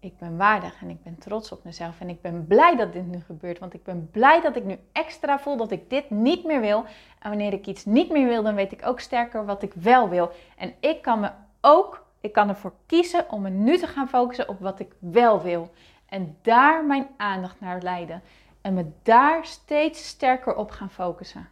ik 0.00 0.18
ben 0.18 0.36
waardig 0.36 0.82
en 0.82 0.90
ik 0.90 1.02
ben 1.02 1.18
trots 1.18 1.52
op 1.52 1.64
mezelf 1.64 2.00
en 2.00 2.08
ik 2.08 2.20
ben 2.20 2.46
blij 2.46 2.76
dat 2.76 2.92
dit 2.92 3.06
nu 3.06 3.20
gebeurt, 3.20 3.58
want 3.58 3.74
ik 3.74 3.84
ben 3.84 4.10
blij 4.10 4.40
dat 4.40 4.56
ik 4.56 4.64
nu 4.64 4.78
extra 4.92 5.38
voel 5.38 5.56
dat 5.56 5.70
ik 5.70 5.90
dit 5.90 6.10
niet 6.10 6.44
meer 6.44 6.60
wil. 6.60 6.84
En 7.18 7.28
wanneer 7.28 7.52
ik 7.52 7.66
iets 7.66 7.84
niet 7.84 8.10
meer 8.10 8.26
wil, 8.26 8.42
dan 8.42 8.54
weet 8.54 8.72
ik 8.72 8.86
ook 8.86 9.00
sterker 9.00 9.44
wat 9.44 9.62
ik 9.62 9.72
wel 9.74 10.08
wil. 10.08 10.30
En 10.56 10.74
ik 10.80 11.02
kan 11.02 11.20
me 11.20 11.30
ook, 11.60 12.06
ik 12.20 12.32
kan 12.32 12.48
ervoor 12.48 12.72
kiezen 12.86 13.30
om 13.30 13.42
me 13.42 13.50
nu 13.50 13.78
te 13.78 13.86
gaan 13.86 14.08
focussen 14.08 14.48
op 14.48 14.60
wat 14.60 14.80
ik 14.80 14.94
wel 14.98 15.42
wil. 15.42 15.70
En 16.06 16.36
daar 16.42 16.84
mijn 16.84 17.08
aandacht 17.16 17.60
naar 17.60 17.82
leiden. 17.82 18.22
En 18.60 18.74
me 18.74 18.90
daar 19.02 19.44
steeds 19.44 20.06
sterker 20.06 20.54
op 20.54 20.70
gaan 20.70 20.90
focussen. 20.90 21.48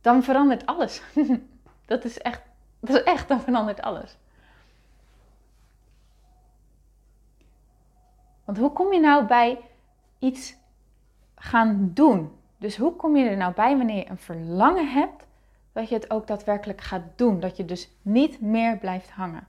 Dan 0.00 0.22
verandert 0.22 0.66
alles. 0.66 1.02
dat 1.86 2.04
is 2.04 2.18
echt, 2.18 2.42
dat 2.80 2.96
is 2.96 3.02
echt, 3.02 3.28
dan 3.28 3.40
verandert 3.40 3.82
alles. 3.82 4.16
Want 8.44 8.58
hoe 8.58 8.72
kom 8.72 8.92
je 8.92 9.00
nou 9.00 9.24
bij 9.24 9.58
iets 10.18 10.56
gaan 11.34 11.90
doen? 11.94 12.32
Dus 12.58 12.76
hoe 12.76 12.96
kom 12.96 13.16
je 13.16 13.28
er 13.28 13.36
nou 13.36 13.54
bij 13.54 13.76
wanneer 13.76 13.96
je 13.96 14.10
een 14.10 14.18
verlangen 14.18 14.92
hebt, 14.92 15.26
dat 15.72 15.88
je 15.88 15.94
het 15.94 16.10
ook 16.10 16.26
daadwerkelijk 16.26 16.80
gaat 16.80 17.02
doen? 17.16 17.40
Dat 17.40 17.56
je 17.56 17.64
dus 17.64 17.90
niet 18.02 18.40
meer 18.40 18.76
blijft 18.76 19.10
hangen. 19.10 19.46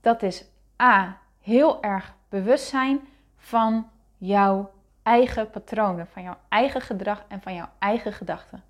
Dat 0.00 0.22
is 0.22 0.44
A 0.82 1.18
heel 1.40 1.82
erg 1.82 2.14
bewust 2.28 2.68
zijn 2.68 3.00
van 3.36 3.88
jouw 4.18 4.70
eigen 5.02 5.50
patronen, 5.50 6.06
van 6.06 6.22
jouw 6.22 6.36
eigen 6.48 6.80
gedrag 6.80 7.24
en 7.28 7.42
van 7.42 7.54
jouw 7.54 7.68
eigen 7.78 8.12
gedachten. 8.12 8.62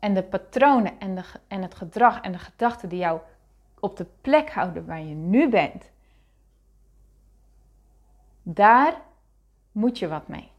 En 0.00 0.14
de 0.14 0.22
patronen 0.22 0.92
en, 0.98 1.14
de, 1.14 1.22
en 1.48 1.62
het 1.62 1.74
gedrag 1.74 2.20
en 2.20 2.32
de 2.32 2.38
gedachten 2.38 2.88
die 2.88 2.98
jou 2.98 3.20
op 3.80 3.96
de 3.96 4.06
plek 4.20 4.50
houden 4.50 4.86
waar 4.86 5.00
je 5.00 5.14
nu 5.14 5.48
bent, 5.48 5.90
daar 8.54 9.00
moet 9.72 9.98
je 9.98 10.08
wat 10.08 10.28
mee. 10.28 10.50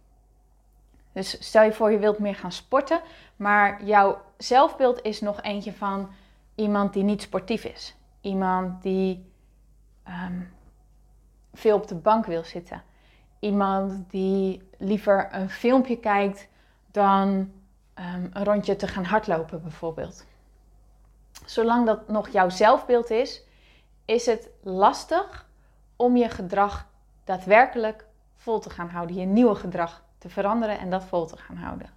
Dus 1.12 1.48
stel 1.48 1.64
je 1.64 1.74
voor 1.74 1.92
je 1.92 2.00
wilt 2.00 2.20
meer 2.20 2.36
gaan 2.36 2.52
sporten, 2.52 3.02
maar 3.36 3.84
jouw 3.84 4.22
zelfbeeld 4.38 5.02
is 5.02 5.22
nog 5.22 5.42
eentje 5.42 5.74
van 5.74 6.10
iemand 6.56 6.94
die 6.94 7.04
niet 7.04 7.22
sportief 7.22 7.64
is. 7.64 7.96
Iemand 8.22 8.82
die 8.82 9.32
ehm, 10.04 10.42
veel 11.54 11.76
op 11.76 11.88
de 11.88 11.96
bank 11.96 12.26
wil 12.26 12.44
zitten. 12.44 12.84
Iemand 13.40 14.10
die 14.10 14.70
liever 14.78 15.28
een 15.32 15.50
filmpje 15.50 15.98
kijkt 15.98 16.48
dan 16.92 17.52
ehm, 17.94 18.28
een 18.34 18.44
rondje 18.44 18.76
te 18.76 18.88
gaan 18.88 19.06
hardlopen 19.06 19.62
bijvoorbeeld. 19.62 20.26
Zolang 21.46 21.86
dat 21.86 22.08
nog 22.08 22.30
jouw 22.30 22.50
zelfbeeld 22.50 23.10
is, 23.10 23.44
is 24.06 24.26
het 24.26 24.50
lastig 24.62 25.50
om 25.96 26.18
je 26.18 26.30
gedrag 26.30 26.88
daadwerkelijk 27.32 28.06
vol 28.36 28.60
te 28.60 28.70
gaan 28.70 28.90
houden. 28.90 29.16
Je 29.16 29.26
nieuwe 29.26 29.56
gedrag 29.56 30.04
te 30.18 30.30
veranderen 30.30 30.80
en 30.80 30.90
dat 30.90 31.04
vol 31.04 31.26
te 31.26 31.38
gaan 31.38 31.56
houden. 31.56 31.90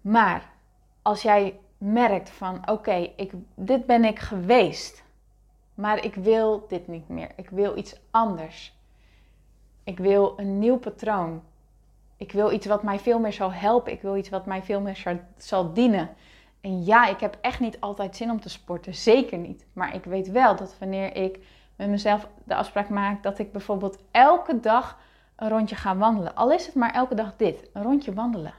Maar 0.00 0.50
als 1.02 1.22
jij 1.22 1.58
merkt 1.78 2.30
van 2.30 2.70
oké, 2.70 3.12
ik 3.16 3.32
dit 3.54 3.86
ben 3.86 4.04
ik 4.04 4.18
geweest, 4.18 5.02
maar 5.74 6.04
ik 6.04 6.14
wil 6.14 6.66
dit 6.68 6.88
niet 6.88 7.08
meer. 7.08 7.30
Ik 7.36 7.50
wil 7.50 7.76
iets 7.76 8.00
anders. 8.10 8.74
Ik 9.84 9.98
wil 9.98 10.32
een 10.36 10.58
nieuw 10.58 10.78
patroon. 10.78 11.42
Ik 12.16 12.32
wil 12.32 12.52
iets 12.52 12.66
wat 12.66 12.82
mij 12.82 12.98
veel 12.98 13.18
meer 13.18 13.32
zal 13.32 13.52
helpen. 13.52 13.92
Ik 13.92 14.02
wil 14.02 14.16
iets 14.16 14.28
wat 14.28 14.46
mij 14.46 14.62
veel 14.62 14.80
meer 14.80 15.22
zal 15.36 15.72
dienen. 15.72 16.10
En 16.60 16.84
ja, 16.84 17.06
ik 17.06 17.20
heb 17.20 17.38
echt 17.40 17.60
niet 17.60 17.80
altijd 17.80 18.16
zin 18.16 18.30
om 18.30 18.40
te 18.40 18.48
sporten. 18.48 18.94
Zeker 18.94 19.38
niet. 19.38 19.66
Maar 19.72 19.94
ik 19.94 20.04
weet 20.04 20.30
wel 20.30 20.56
dat 20.56 20.78
wanneer 20.78 21.16
ik 21.16 21.38
met 21.76 21.88
mezelf 21.88 22.28
de 22.44 22.54
afspraak 22.54 22.88
maak 22.88 23.22
dat 23.22 23.38
ik 23.38 23.52
bijvoorbeeld 23.52 23.98
elke 24.10 24.60
dag 24.60 24.98
een 25.36 25.48
rondje 25.48 25.76
ga 25.76 25.96
wandelen. 25.96 26.34
Al 26.34 26.52
is 26.52 26.66
het 26.66 26.74
maar 26.74 26.94
elke 26.94 27.14
dag 27.14 27.36
dit, 27.36 27.70
een 27.72 27.82
rondje 27.82 28.12
wandelen. 28.12 28.54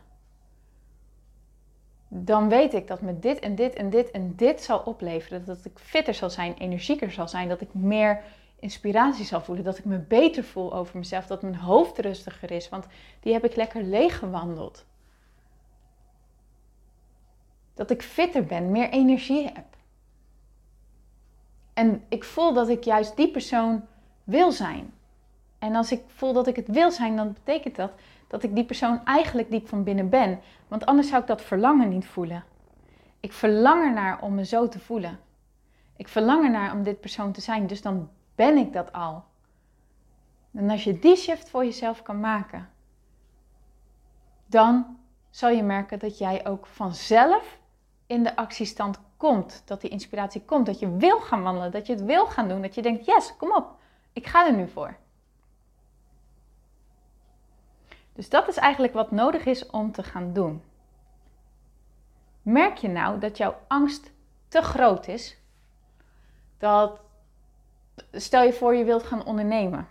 Dan 2.08 2.50
weet 2.50 2.74
ik 2.74 2.88
dat 2.88 3.02
me 3.02 3.20
dit 3.20 3.40
en 3.40 3.56
dit 3.56 3.74
en 3.74 3.90
dit 3.90 4.12
en 4.12 4.36
dit 4.36 4.62
zal 4.62 4.80
opleveren. 4.80 5.46
Dat 5.46 5.66
ik 5.66 5.80
fitter 5.80 6.14
zal 6.14 6.30
zijn, 6.30 6.54
energieker 6.54 7.12
zal 7.12 7.28
zijn, 7.28 7.50
dat 7.50 7.62
ik 7.62 7.74
meer 7.74 8.22
inspiratie 8.60 9.26
zal 9.26 9.42
voelen, 9.42 9.64
dat 9.64 9.78
ik 9.78 9.86
me 9.86 9.98
beter 9.98 10.44
voel 10.44 10.74
over 10.74 10.98
mezelf, 10.98 11.28
dat 11.28 11.42
mijn 11.42 11.56
hoofd 11.56 12.00
rustiger 12.00 12.52
is, 12.52 12.70
want 12.70 12.86
die 13.20 13.34
heb 13.34 13.46
ik 13.46 13.56
lekker 13.56 13.84
leeg 13.84 14.20
gewandeld. 14.20 14.86
Dat 17.74 17.92
ik 17.92 18.02
fitter 18.02 18.46
ben, 18.46 18.72
meer 18.72 18.90
energie 18.90 19.46
heb. 19.46 19.66
En 21.74 22.04
ik 22.10 22.24
voel 22.24 22.54
dat 22.54 22.70
ik 22.70 22.84
juist 22.84 23.16
die 23.16 23.32
persoon 23.32 23.86
wil 24.24 24.52
zijn. 24.52 24.94
En 25.60 25.76
als 25.76 25.92
ik 25.92 26.04
voel 26.08 26.34
dat 26.34 26.48
ik 26.48 26.56
het 26.56 26.68
wil 26.68 26.92
zijn, 26.92 27.16
dan 27.16 27.34
betekent 27.34 27.76
dat 27.76 27.92
dat 28.34 28.44
ik 28.44 28.56
die 28.56 28.66
persoon 28.66 29.06
eigenlijk 29.06 29.52
diep 29.52 29.68
van 29.68 29.84
binnen 29.84 30.10
ben. 30.10 30.40
Want 30.68 30.86
anders 30.86 31.08
zou 31.08 31.22
ik 31.22 31.28
dat 31.28 31.42
verlangen 31.42 31.90
niet 31.90 32.08
voelen. 32.08 32.44
Ik 33.20 33.34
verlang 33.34 33.84
ernaar 33.84 34.22
om 34.22 34.36
me 34.36 34.46
zo 34.46 34.68
te 34.68 34.80
voelen. 34.80 35.20
Ik 35.98 36.08
verlang 36.08 36.44
ernaar 36.44 36.74
om 36.74 36.84
dit 36.84 37.00
persoon 37.00 37.32
te 37.32 37.42
zijn. 37.42 37.68
Dus 37.68 37.82
dan 37.82 38.10
ben 38.36 38.58
ik 38.58 38.74
dat 38.74 38.94
al. 38.94 39.24
En 40.54 40.70
als 40.70 40.84
je 40.84 41.00
die 41.00 41.16
shift 41.16 41.50
voor 41.50 41.64
jezelf 41.64 42.02
kan 42.02 42.20
maken, 42.20 42.70
dan 44.46 44.98
zal 45.30 45.50
je 45.50 45.64
merken 45.64 46.00
dat 46.00 46.18
jij 46.18 46.46
ook 46.48 46.66
vanzelf 46.66 47.58
in 48.06 48.24
de 48.24 48.36
actiestand 48.36 49.00
komt. 49.24 49.62
Dat 49.66 49.82
die 49.82 49.90
inspiratie 49.90 50.42
komt. 50.42 50.66
Dat 50.66 50.80
je 50.80 50.98
wil 50.98 51.20
gaan 51.20 51.44
wandelen. 51.44 51.72
Dat 51.72 51.88
je 51.88 51.94
het 51.94 52.04
wil 52.04 52.26
gaan 52.26 52.48
doen. 52.48 52.62
Dat 52.62 52.76
je 52.76 52.82
denkt, 52.82 53.06
yes, 53.06 53.36
kom 53.38 53.56
op. 53.56 53.76
Ik 54.14 54.28
ga 54.28 54.46
er 54.46 54.54
nu 54.54 54.68
voor. 54.68 54.96
Dus 58.14 58.30
dat 58.30 58.48
is 58.48 58.58
eigenlijk 58.58 58.94
wat 58.94 59.12
nodig 59.12 59.46
is 59.46 59.66
om 59.66 59.92
te 59.92 60.04
gaan 60.04 60.34
doen. 60.34 60.62
Merk 62.42 62.78
je 62.78 62.88
nou 62.88 63.20
dat 63.20 63.38
jouw 63.38 63.56
angst 63.68 64.12
te 64.48 64.62
groot 64.62 65.08
is? 65.08 65.38
Dat 66.58 67.00
stel 68.12 68.44
je 68.44 68.54
voor 68.54 68.76
je 68.76 68.84
wilt 68.84 69.04
gaan 69.04 69.26
ondernemen. 69.26 69.88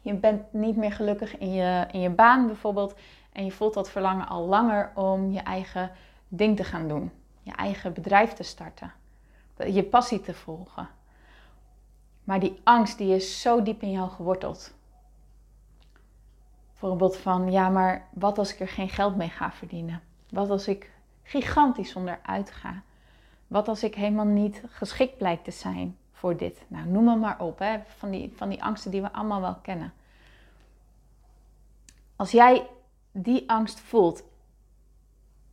Je 0.00 0.14
bent 0.14 0.52
niet 0.52 0.76
meer 0.76 0.92
gelukkig 0.92 1.38
in 1.38 1.52
je, 1.52 1.86
in 1.92 2.00
je 2.00 2.10
baan 2.10 2.46
bijvoorbeeld 2.46 2.94
en 3.32 3.44
je 3.44 3.50
voelt 3.50 3.74
dat 3.74 3.90
verlangen 3.90 4.28
al 4.28 4.46
langer 4.46 4.92
om 4.94 5.30
je 5.30 5.40
eigen 5.40 5.90
ding 6.28 6.56
te 6.56 6.64
gaan 6.64 6.88
doen 6.88 7.12
je 7.48 7.54
eigen 7.54 7.92
bedrijf 7.92 8.32
te 8.32 8.42
starten, 8.42 8.92
je 9.56 9.82
passie 9.82 10.20
te 10.20 10.34
volgen. 10.34 10.88
Maar 12.24 12.40
die 12.40 12.60
angst 12.64 12.98
die 12.98 13.14
is 13.14 13.40
zo 13.40 13.62
diep 13.62 13.82
in 13.82 13.90
jou 13.90 14.10
geworteld. 14.10 14.74
Bijvoorbeeld 16.70 17.16
van, 17.16 17.50
ja, 17.50 17.68
maar 17.68 18.08
wat 18.12 18.38
als 18.38 18.52
ik 18.52 18.60
er 18.60 18.68
geen 18.68 18.88
geld 18.88 19.16
mee 19.16 19.28
ga 19.28 19.52
verdienen? 19.52 20.02
Wat 20.30 20.50
als 20.50 20.68
ik 20.68 20.90
gigantisch 21.22 21.94
onderuit 21.94 22.50
ga? 22.50 22.82
Wat 23.46 23.68
als 23.68 23.82
ik 23.82 23.94
helemaal 23.94 24.26
niet 24.26 24.62
geschikt 24.66 25.16
blijkt 25.16 25.44
te 25.44 25.50
zijn 25.50 25.96
voor 26.12 26.36
dit? 26.36 26.64
Nou, 26.66 26.86
noem 26.86 27.08
het 27.08 27.20
maar 27.20 27.40
op, 27.40 27.58
hè? 27.58 27.78
Van, 27.96 28.10
die, 28.10 28.32
van 28.36 28.48
die 28.48 28.62
angsten 28.62 28.90
die 28.90 29.02
we 29.02 29.12
allemaal 29.12 29.40
wel 29.40 29.56
kennen. 29.62 29.92
Als 32.16 32.30
jij 32.30 32.66
die 33.12 33.50
angst 33.50 33.80
voelt, 33.80 34.22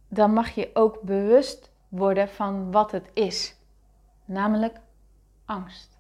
dan 0.08 0.34
mag 0.34 0.50
je 0.50 0.70
ook 0.74 1.02
bewust 1.02 1.72
worden 1.98 2.30
van 2.30 2.72
wat 2.72 2.92
het 2.92 3.10
is, 3.14 3.56
namelijk 4.26 4.80
angst. 5.46 6.00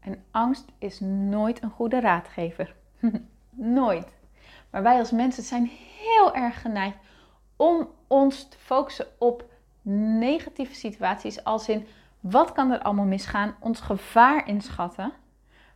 En 0.00 0.24
angst 0.30 0.64
is 0.78 1.00
nooit 1.00 1.62
een 1.62 1.70
goede 1.70 2.00
raadgever. 2.00 2.74
nooit. 3.50 4.18
Maar 4.70 4.82
wij 4.82 4.98
als 4.98 5.10
mensen 5.10 5.42
zijn 5.42 5.70
heel 6.02 6.34
erg 6.34 6.60
geneigd 6.60 6.96
om 7.56 7.88
ons 8.06 8.48
te 8.48 8.58
focussen 8.58 9.06
op 9.18 9.44
negatieve 10.18 10.74
situaties, 10.74 11.44
als 11.44 11.68
in 11.68 11.86
wat 12.20 12.52
kan 12.52 12.70
er 12.70 12.82
allemaal 12.82 13.04
misgaan, 13.04 13.54
ons 13.60 13.80
gevaar 13.80 14.48
inschatten. 14.48 15.12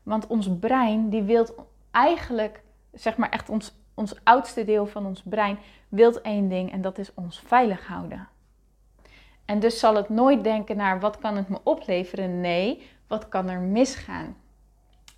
Want 0.02 0.26
ons 0.26 0.58
brein 0.58 1.08
die 1.08 1.22
wil 1.22 1.68
eigenlijk, 1.90 2.62
zeg 2.92 3.16
maar 3.16 3.28
echt 3.28 3.48
ons, 3.48 3.74
ons 3.94 4.24
oudste 4.24 4.64
deel 4.64 4.86
van 4.86 5.06
ons 5.06 5.22
brein, 5.22 5.58
wil 5.88 6.20
één 6.20 6.48
ding 6.48 6.72
en 6.72 6.82
dat 6.82 6.98
is 6.98 7.14
ons 7.14 7.40
veilig 7.46 7.86
houden. 7.86 8.28
En 9.44 9.58
dus 9.58 9.78
zal 9.78 9.94
het 9.94 10.08
nooit 10.08 10.44
denken 10.44 10.76
naar 10.76 11.00
wat 11.00 11.18
kan 11.18 11.36
het 11.36 11.48
me 11.48 11.58
opleveren? 11.62 12.40
Nee, 12.40 12.90
wat 13.06 13.28
kan 13.28 13.48
er 13.48 13.60
misgaan? 13.60 14.36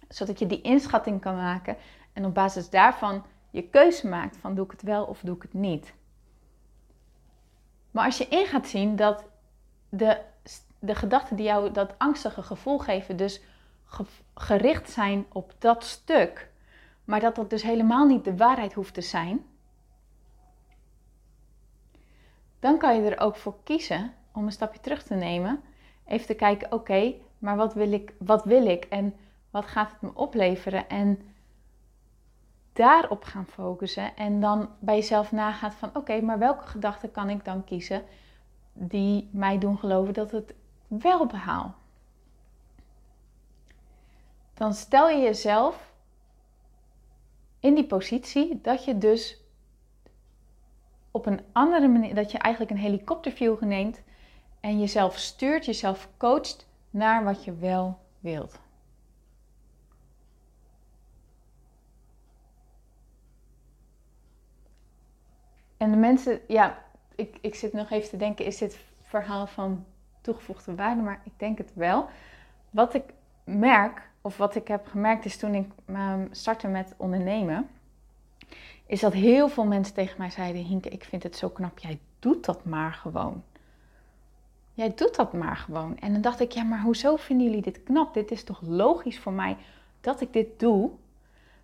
Zodat 0.08 0.38
je 0.38 0.46
die 0.46 0.60
inschatting 0.60 1.20
kan 1.20 1.36
maken 1.36 1.76
en 2.12 2.24
op 2.24 2.34
basis 2.34 2.70
daarvan 2.70 3.24
je 3.50 3.62
keuze 3.62 4.08
maakt 4.08 4.36
van 4.36 4.54
doe 4.54 4.64
ik 4.64 4.70
het 4.70 4.82
wel 4.82 5.04
of 5.04 5.20
doe 5.20 5.36
ik 5.36 5.42
het 5.42 5.52
niet. 5.54 5.94
Maar 7.90 8.04
als 8.04 8.18
je 8.18 8.28
in 8.28 8.46
gaat 8.46 8.66
zien 8.66 8.96
dat 8.96 9.24
de, 9.88 10.20
de 10.78 10.94
gedachten 10.94 11.36
die 11.36 11.46
jou 11.46 11.70
dat 11.70 11.94
angstige 11.98 12.42
gevoel 12.42 12.78
geven, 12.78 13.16
dus 13.16 13.40
gericht 14.34 14.90
zijn 14.90 15.26
op 15.32 15.52
dat 15.58 15.84
stuk, 15.84 16.50
maar 17.04 17.20
dat 17.20 17.34
dat 17.34 17.50
dus 17.50 17.62
helemaal 17.62 18.06
niet 18.06 18.24
de 18.24 18.36
waarheid 18.36 18.72
hoeft 18.72 18.94
te 18.94 19.00
zijn, 19.00 19.44
dan 22.58 22.78
kan 22.78 23.02
je 23.02 23.10
er 23.10 23.20
ook 23.20 23.36
voor 23.36 23.56
kiezen 23.62 24.12
om 24.32 24.44
een 24.44 24.52
stapje 24.52 24.80
terug 24.80 25.02
te 25.02 25.14
nemen. 25.14 25.62
Even 26.06 26.26
te 26.26 26.34
kijken, 26.34 26.72
oké, 26.72 27.14
maar 27.38 27.56
wat 27.56 27.74
wil, 27.74 27.92
ik, 27.92 28.12
wat 28.18 28.44
wil 28.44 28.66
ik 28.66 28.84
en 28.84 29.14
wat 29.50 29.66
gaat 29.66 29.90
het 29.90 30.00
me 30.00 30.10
opleveren? 30.14 30.88
En 30.88 31.34
daarop 32.72 33.24
gaan 33.24 33.46
focussen 33.46 34.16
en 34.16 34.40
dan 34.40 34.68
bij 34.78 34.94
jezelf 34.94 35.32
nagaat 35.32 35.74
van 35.74 35.90
oké, 35.94 36.20
maar 36.20 36.38
welke 36.38 36.66
gedachten 36.66 37.10
kan 37.10 37.30
ik 37.30 37.44
dan 37.44 37.64
kiezen 37.64 38.02
die 38.72 39.28
mij 39.32 39.58
doen 39.58 39.78
geloven 39.78 40.14
dat 40.14 40.30
het 40.30 40.54
wel 40.86 41.26
behaal? 41.26 41.74
Dan 44.54 44.74
stel 44.74 45.08
je 45.08 45.22
jezelf 45.22 45.92
in 47.60 47.74
die 47.74 47.86
positie 47.86 48.60
dat 48.62 48.84
je 48.84 48.98
dus 48.98 49.40
op 51.16 51.26
een 51.26 51.40
andere 51.52 51.88
manier, 51.88 52.14
dat 52.14 52.32
je 52.32 52.38
eigenlijk 52.38 52.72
een 52.72 52.80
helikopterview 52.80 53.60
neemt 53.60 54.02
en 54.60 54.80
jezelf 54.80 55.16
stuurt, 55.16 55.64
jezelf 55.64 56.08
coacht 56.16 56.66
naar 56.90 57.24
wat 57.24 57.44
je 57.44 57.56
wel 57.56 57.98
wilt. 58.20 58.60
En 65.76 65.90
de 65.90 65.96
mensen, 65.96 66.40
ja, 66.48 66.78
ik, 67.14 67.38
ik 67.40 67.54
zit 67.54 67.72
nog 67.72 67.90
even 67.90 68.08
te 68.08 68.16
denken, 68.16 68.44
is 68.44 68.58
dit 68.58 68.78
verhaal 69.00 69.46
van 69.46 69.84
toegevoegde 70.20 70.74
waarde? 70.74 71.02
Maar 71.02 71.20
ik 71.24 71.32
denk 71.36 71.58
het 71.58 71.74
wel. 71.74 72.08
Wat 72.70 72.94
ik 72.94 73.04
merk, 73.44 74.10
of 74.20 74.36
wat 74.36 74.54
ik 74.54 74.68
heb 74.68 74.86
gemerkt, 74.86 75.24
is 75.24 75.36
toen 75.36 75.54
ik 75.54 75.70
um, 75.86 76.28
startte 76.30 76.68
met 76.68 76.94
ondernemen 76.96 77.68
is 78.86 79.00
dat 79.00 79.12
heel 79.12 79.48
veel 79.48 79.64
mensen 79.64 79.94
tegen 79.94 80.14
mij 80.18 80.30
zeiden: 80.30 80.62
Hinke, 80.62 80.88
ik 80.88 81.04
vind 81.04 81.22
het 81.22 81.36
zo 81.36 81.48
knap, 81.48 81.78
jij 81.78 81.98
doet 82.18 82.44
dat 82.44 82.64
maar 82.64 82.92
gewoon. 82.92 83.42
Jij 84.74 84.94
doet 84.94 85.16
dat 85.16 85.32
maar 85.32 85.56
gewoon. 85.56 85.98
En 85.98 86.12
dan 86.12 86.20
dacht 86.20 86.40
ik: 86.40 86.52
ja, 86.52 86.62
maar 86.62 86.82
hoezo 86.82 87.16
vinden 87.16 87.46
jullie 87.46 87.62
dit 87.62 87.82
knap? 87.82 88.14
Dit 88.14 88.30
is 88.30 88.44
toch 88.44 88.60
logisch 88.62 89.18
voor 89.18 89.32
mij 89.32 89.56
dat 90.00 90.20
ik 90.20 90.32
dit 90.32 90.60
doe? 90.60 90.90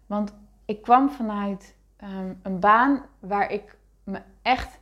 Want 0.07 0.35
ik 0.65 0.83
kwam 0.83 1.11
vanuit 1.11 1.75
ehm, 1.97 2.33
een 2.43 2.61
baan 2.61 3.03
waar 3.19 3.51
ik 3.51 3.77
me 4.05 4.21
echt 4.43 4.81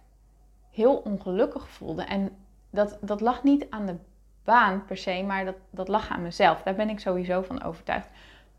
heel 0.70 0.96
ongelukkig 0.96 1.68
voelde. 1.68 2.02
En 2.02 2.36
dat, 2.70 2.98
dat 3.00 3.20
lag 3.20 3.42
niet 3.42 3.66
aan 3.70 3.86
de 3.86 3.96
baan 4.44 4.84
per 4.84 4.96
se, 4.96 5.22
maar 5.22 5.44
dat, 5.44 5.56
dat 5.70 5.88
lag 5.88 6.10
aan 6.10 6.22
mezelf. 6.22 6.62
Daar 6.62 6.74
ben 6.74 6.88
ik 6.88 7.00
sowieso 7.00 7.42
van 7.42 7.62
overtuigd. 7.62 8.08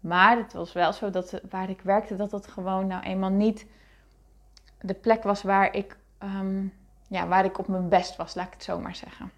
Maar 0.02 0.38
het 0.38 0.54
was 0.54 0.74
wel 0.74 0.94
zo 0.94 1.10
dat 1.10 1.42
waar 1.50 1.70
ik 1.70 1.82
werkte, 1.82 2.16
dat 2.16 2.32
het 2.32 2.48
gewoon 2.48 2.88
nou 2.88 3.04
eenmaal 3.04 3.30
niet 3.30 3.66
de 4.82 4.94
plek 4.94 5.24
was 5.24 5.42
waar 5.42 5.76
ik, 5.76 5.98
ehm, 6.18 6.66
ja, 7.08 7.28
waar 7.28 7.46
ik 7.46 7.58
op 7.58 7.68
mijn 7.68 7.90
best 7.90 8.16
was, 8.16 8.36
laat 8.36 8.48
ik 8.48 8.54
het 8.54 8.64
zo 8.64 8.80
maar 8.80 8.96
zeggen. 8.96 9.32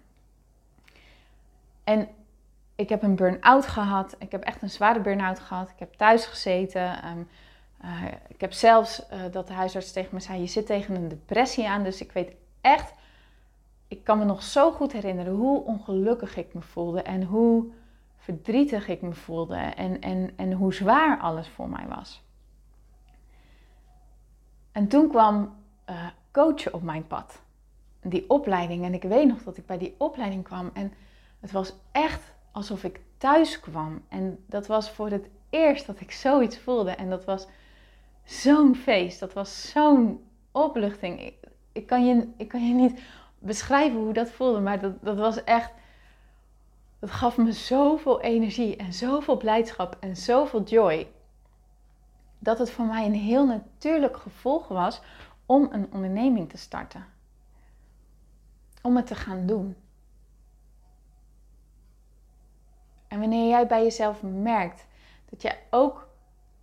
En 1.84 2.08
ik 2.74 2.88
heb 2.88 3.02
een 3.02 3.16
burn-out 3.16 3.66
gehad. 3.66 4.16
Ik 4.18 4.32
heb 4.32 4.42
echt 4.42 4.62
een 4.62 4.70
zware 4.70 5.00
burn-out 5.00 5.40
gehad. 5.40 5.70
Ik 5.70 5.78
heb 5.78 5.94
thuis 5.94 6.26
gezeten. 6.26 7.08
Um, 7.08 7.28
Uh, 7.84 8.04
ik 8.28 8.40
heb 8.40 8.52
zelfs 8.52 9.02
uh, 9.12 9.20
dat 9.30 9.46
de 9.46 9.52
huisarts 9.52 9.92
tegen 9.92 10.14
me 10.14 10.20
zei: 10.20 10.40
Je 10.40 10.46
zit 10.46 10.66
tegen 10.66 10.94
een 10.94 11.08
depressie 11.08 11.68
aan. 11.68 11.82
Dus 11.82 12.00
ik 12.00 12.12
weet 12.12 12.32
echt, 12.60 12.92
ik 13.88 14.04
kan 14.04 14.18
me 14.18 14.24
nog 14.24 14.42
zo 14.42 14.72
goed 14.72 14.92
herinneren 14.92 15.34
hoe 15.34 15.64
ongelukkig 15.64 16.36
ik 16.36 16.54
me 16.54 16.60
voelde 16.60 17.02
en 17.02 17.22
hoe 17.22 17.66
verdrietig 18.24 18.88
ik 18.88 19.02
me 19.02 19.14
voelde 19.14 19.56
en, 19.56 20.00
en, 20.00 20.30
en 20.36 20.52
hoe 20.52 20.74
zwaar 20.74 21.20
alles 21.20 21.48
voor 21.48 21.68
mij 21.68 21.86
was. 21.88 22.22
En 24.72 24.88
toen 24.88 25.08
kwam 25.08 25.56
uh, 25.90 26.06
coachen 26.32 26.74
op 26.74 26.82
mijn 26.82 27.06
pad. 27.06 27.42
Die 28.02 28.30
opleiding. 28.30 28.84
En 28.84 28.94
ik 28.94 29.02
weet 29.02 29.28
nog 29.28 29.42
dat 29.42 29.56
ik 29.56 29.66
bij 29.66 29.78
die 29.78 29.94
opleiding 29.98 30.44
kwam. 30.44 30.70
En 30.72 30.92
het 31.40 31.52
was 31.52 31.74
echt 31.92 32.34
alsof 32.52 32.84
ik 32.84 33.00
thuis 33.18 33.60
kwam. 33.60 34.02
En 34.08 34.44
dat 34.46 34.66
was 34.66 34.90
voor 34.90 35.10
het 35.10 35.28
eerst 35.50 35.86
dat 35.86 36.00
ik 36.00 36.10
zoiets 36.10 36.58
voelde. 36.58 36.90
En 36.90 37.10
dat 37.10 37.24
was 37.24 37.46
zo'n 38.24 38.74
feest. 38.74 39.20
Dat 39.20 39.32
was 39.32 39.70
zo'n 39.70 40.24
opluchting. 40.52 41.20
Ik, 41.20 41.34
ik, 41.72 41.86
kan 41.86 42.06
je, 42.06 42.28
ik 42.36 42.48
kan 42.48 42.68
je 42.68 42.74
niet 42.74 43.00
beschrijven 43.38 44.00
hoe 44.00 44.12
dat 44.12 44.30
voelde. 44.30 44.60
Maar 44.60 44.80
dat, 44.80 45.02
dat 45.02 45.18
was 45.18 45.44
echt. 45.44 45.72
Dat 47.04 47.12
gaf 47.12 47.36
me 47.36 47.52
zoveel 47.52 48.20
energie 48.20 48.76
en 48.76 48.92
zoveel 48.92 49.36
blijdschap 49.36 49.96
en 50.00 50.16
zoveel 50.16 50.62
joy. 50.62 51.08
Dat 52.38 52.58
het 52.58 52.70
voor 52.70 52.84
mij 52.84 53.06
een 53.06 53.14
heel 53.14 53.46
natuurlijk 53.46 54.16
gevolg 54.16 54.68
was 54.68 55.00
om 55.46 55.68
een 55.70 55.92
onderneming 55.92 56.50
te 56.50 56.56
starten. 56.56 57.06
Om 58.82 58.96
het 58.96 59.06
te 59.06 59.14
gaan 59.14 59.46
doen. 59.46 59.76
En 63.08 63.20
wanneer 63.20 63.48
jij 63.48 63.66
bij 63.66 63.82
jezelf 63.82 64.22
merkt 64.22 64.86
dat 65.30 65.42
jij 65.42 65.62
ook 65.70 66.08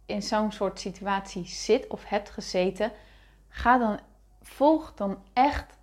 in 0.05 0.21
zo'n 0.21 0.51
soort 0.51 0.79
situatie 0.79 1.45
zit 1.45 1.87
of 1.87 2.05
hebt 2.05 2.29
gezeten, 2.29 2.91
ga 3.49 3.77
dan, 3.77 3.99
volg 4.41 4.93
dan 4.93 5.23
echt 5.33 5.77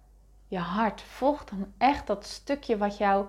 je 0.46 0.58
hart. 0.58 1.00
Volg 1.00 1.44
dan 1.44 1.72
echt 1.76 2.06
dat 2.06 2.26
stukje 2.26 2.76
wat 2.76 2.96
jou 2.98 3.26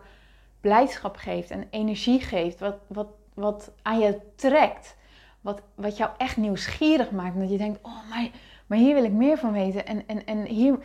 blijdschap 0.61 1.15
geeft 1.15 1.51
en 1.51 1.67
energie 1.69 2.21
geeft, 2.21 2.59
wat, 2.59 2.77
wat, 2.87 3.07
wat 3.33 3.71
aan 3.81 3.99
je 3.99 4.19
trekt, 4.35 4.95
wat, 5.41 5.61
wat 5.75 5.97
jou 5.97 6.11
echt 6.17 6.37
nieuwsgierig 6.37 7.11
maakt. 7.11 7.39
Dat 7.39 7.49
je 7.49 7.57
denkt, 7.57 7.79
oh, 7.81 8.09
maar, 8.09 8.29
maar 8.67 8.77
hier 8.77 8.93
wil 8.93 9.03
ik 9.03 9.11
meer 9.11 9.37
van 9.37 9.51
weten 9.51 9.85
en, 9.85 10.07
en, 10.07 10.25
en 10.25 10.45
hier, 10.45 10.79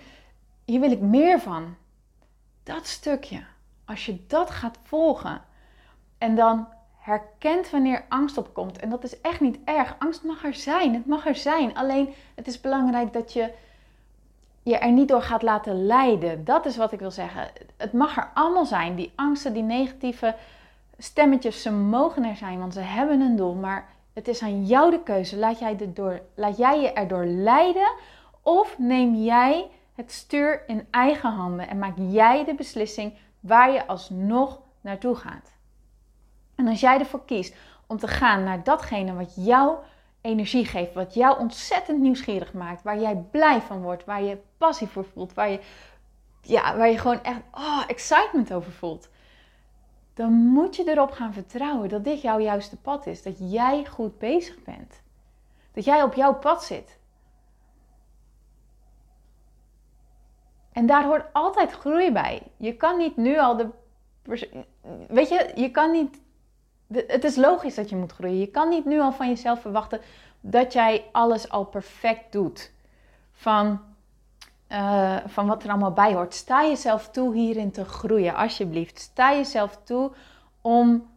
hier 0.64 0.80
wil 0.80 0.90
ik 0.90 1.00
meer 1.00 1.40
van. 1.40 1.74
Dat 2.62 2.86
stukje, 2.86 3.44
als 3.84 4.06
je 4.06 4.26
dat 4.26 4.50
gaat 4.50 4.78
volgen 4.82 5.42
en 6.18 6.34
dan 6.34 6.68
herkent 7.04 7.70
wanneer 7.70 8.04
angst 8.08 8.38
opkomt. 8.38 8.78
En 8.78 8.90
dat 8.90 9.04
is 9.04 9.20
echt 9.20 9.40
niet 9.40 9.58
erg. 9.64 9.96
Angst 9.98 10.22
mag 10.22 10.44
er 10.44 10.54
zijn. 10.54 10.94
Het 10.94 11.06
mag 11.06 11.26
er 11.26 11.36
zijn. 11.36 11.74
Alleen 11.74 12.14
het 12.34 12.46
is 12.46 12.60
belangrijk 12.60 13.12
dat 13.12 13.32
je 13.32 13.52
je 14.64 14.78
er 14.78 14.92
niet 14.92 15.08
door 15.08 15.22
gaat 15.22 15.42
laten 15.42 15.86
leiden. 15.86 16.44
Dat 16.44 16.66
is 16.66 16.76
wat 16.76 16.92
ik 16.92 16.98
wil 16.98 17.10
zeggen. 17.10 17.50
Het 17.76 17.92
mag 17.92 18.16
er 18.16 18.30
allemaal 18.34 18.64
zijn. 18.64 18.94
Die 18.94 19.12
angsten, 19.14 19.52
die 19.52 19.62
negatieve 19.62 20.34
stemmetjes, 20.98 21.62
ze 21.62 21.72
mogen 21.72 22.24
er 22.24 22.36
zijn, 22.36 22.58
want 22.58 22.72
ze 22.72 22.80
hebben 22.80 23.20
een 23.20 23.36
doel. 23.36 23.54
Maar 23.54 23.88
het 24.12 24.28
is 24.28 24.42
aan 24.42 24.64
jou 24.64 24.90
de 24.90 25.02
keuze. 25.02 25.36
Laat 25.36 25.58
jij, 25.58 25.92
door, 25.94 26.20
laat 26.34 26.56
jij 26.56 26.80
je 26.80 26.92
erdoor 26.92 27.24
leiden 27.24 27.92
of 28.42 28.78
neem 28.78 29.14
jij 29.14 29.70
het 29.94 30.12
stuur 30.12 30.62
in 30.66 30.86
eigen 30.90 31.30
handen 31.30 31.68
en 31.68 31.78
maak 31.78 31.94
jij 31.96 32.44
de 32.44 32.54
beslissing 32.54 33.12
waar 33.40 33.72
je 33.72 33.86
alsnog 33.86 34.60
naartoe 34.80 35.14
gaat. 35.14 35.52
En 36.54 36.68
als 36.68 36.80
jij 36.80 36.98
ervoor 36.98 37.24
kiest 37.24 37.56
om 37.86 37.98
te 37.98 38.08
gaan 38.08 38.44
naar 38.44 38.64
datgene 38.64 39.14
wat 39.14 39.32
jou 39.36 39.76
energie 40.24 40.64
geeft, 40.64 40.94
wat 40.94 41.14
jou 41.14 41.38
ontzettend 41.38 42.00
nieuwsgierig 42.00 42.52
maakt, 42.52 42.82
waar 42.82 43.00
jij 43.00 43.16
blij 43.30 43.60
van 43.60 43.82
wordt, 43.82 44.04
waar 44.04 44.22
je 44.22 44.38
passie 44.58 44.86
voor 44.86 45.04
voelt, 45.04 45.34
waar 45.34 45.50
je, 45.50 45.60
ja, 46.40 46.76
waar 46.76 46.88
je 46.88 46.98
gewoon 46.98 47.22
echt 47.22 47.40
oh, 47.52 47.84
excitement 47.86 48.52
over 48.52 48.72
voelt, 48.72 49.08
dan 50.14 50.32
moet 50.32 50.76
je 50.76 50.90
erop 50.90 51.10
gaan 51.10 51.32
vertrouwen 51.32 51.88
dat 51.88 52.04
dit 52.04 52.20
jouw 52.20 52.38
juiste 52.38 52.76
pad 52.76 53.06
is, 53.06 53.22
dat 53.22 53.52
jij 53.52 53.86
goed 53.86 54.18
bezig 54.18 54.62
bent, 54.62 55.02
dat 55.72 55.84
jij 55.84 56.02
op 56.02 56.14
jouw 56.14 56.34
pad 56.34 56.64
zit. 56.64 56.98
En 60.72 60.86
daar 60.86 61.04
hoort 61.04 61.32
altijd 61.32 61.70
groei 61.70 62.12
bij. 62.12 62.42
Je 62.56 62.76
kan 62.76 62.96
niet 62.98 63.16
nu 63.16 63.38
al 63.38 63.56
de. 63.56 63.68
Weet 65.08 65.28
je, 65.28 65.52
je 65.54 65.70
kan 65.70 65.90
niet 65.90 66.20
het 67.06 67.24
is 67.24 67.36
logisch 67.36 67.74
dat 67.74 67.88
je 67.88 67.96
moet 67.96 68.12
groeien. 68.12 68.38
Je 68.38 68.46
kan 68.46 68.68
niet 68.68 68.84
nu 68.84 69.00
al 69.00 69.12
van 69.12 69.28
jezelf 69.28 69.60
verwachten 69.60 70.00
dat 70.40 70.72
jij 70.72 71.04
alles 71.12 71.48
al 71.48 71.64
perfect 71.64 72.32
doet. 72.32 72.72
Van, 73.32 73.80
uh, 74.68 75.16
van 75.26 75.46
wat 75.46 75.62
er 75.62 75.70
allemaal 75.70 75.92
bij 75.92 76.14
hoort. 76.14 76.34
Sta 76.34 76.64
jezelf 76.64 77.10
toe 77.10 77.34
hierin 77.34 77.70
te 77.70 77.84
groeien, 77.84 78.34
alsjeblieft. 78.34 78.98
Sta 78.98 79.34
jezelf 79.34 79.78
toe 79.84 80.12
om 80.60 81.08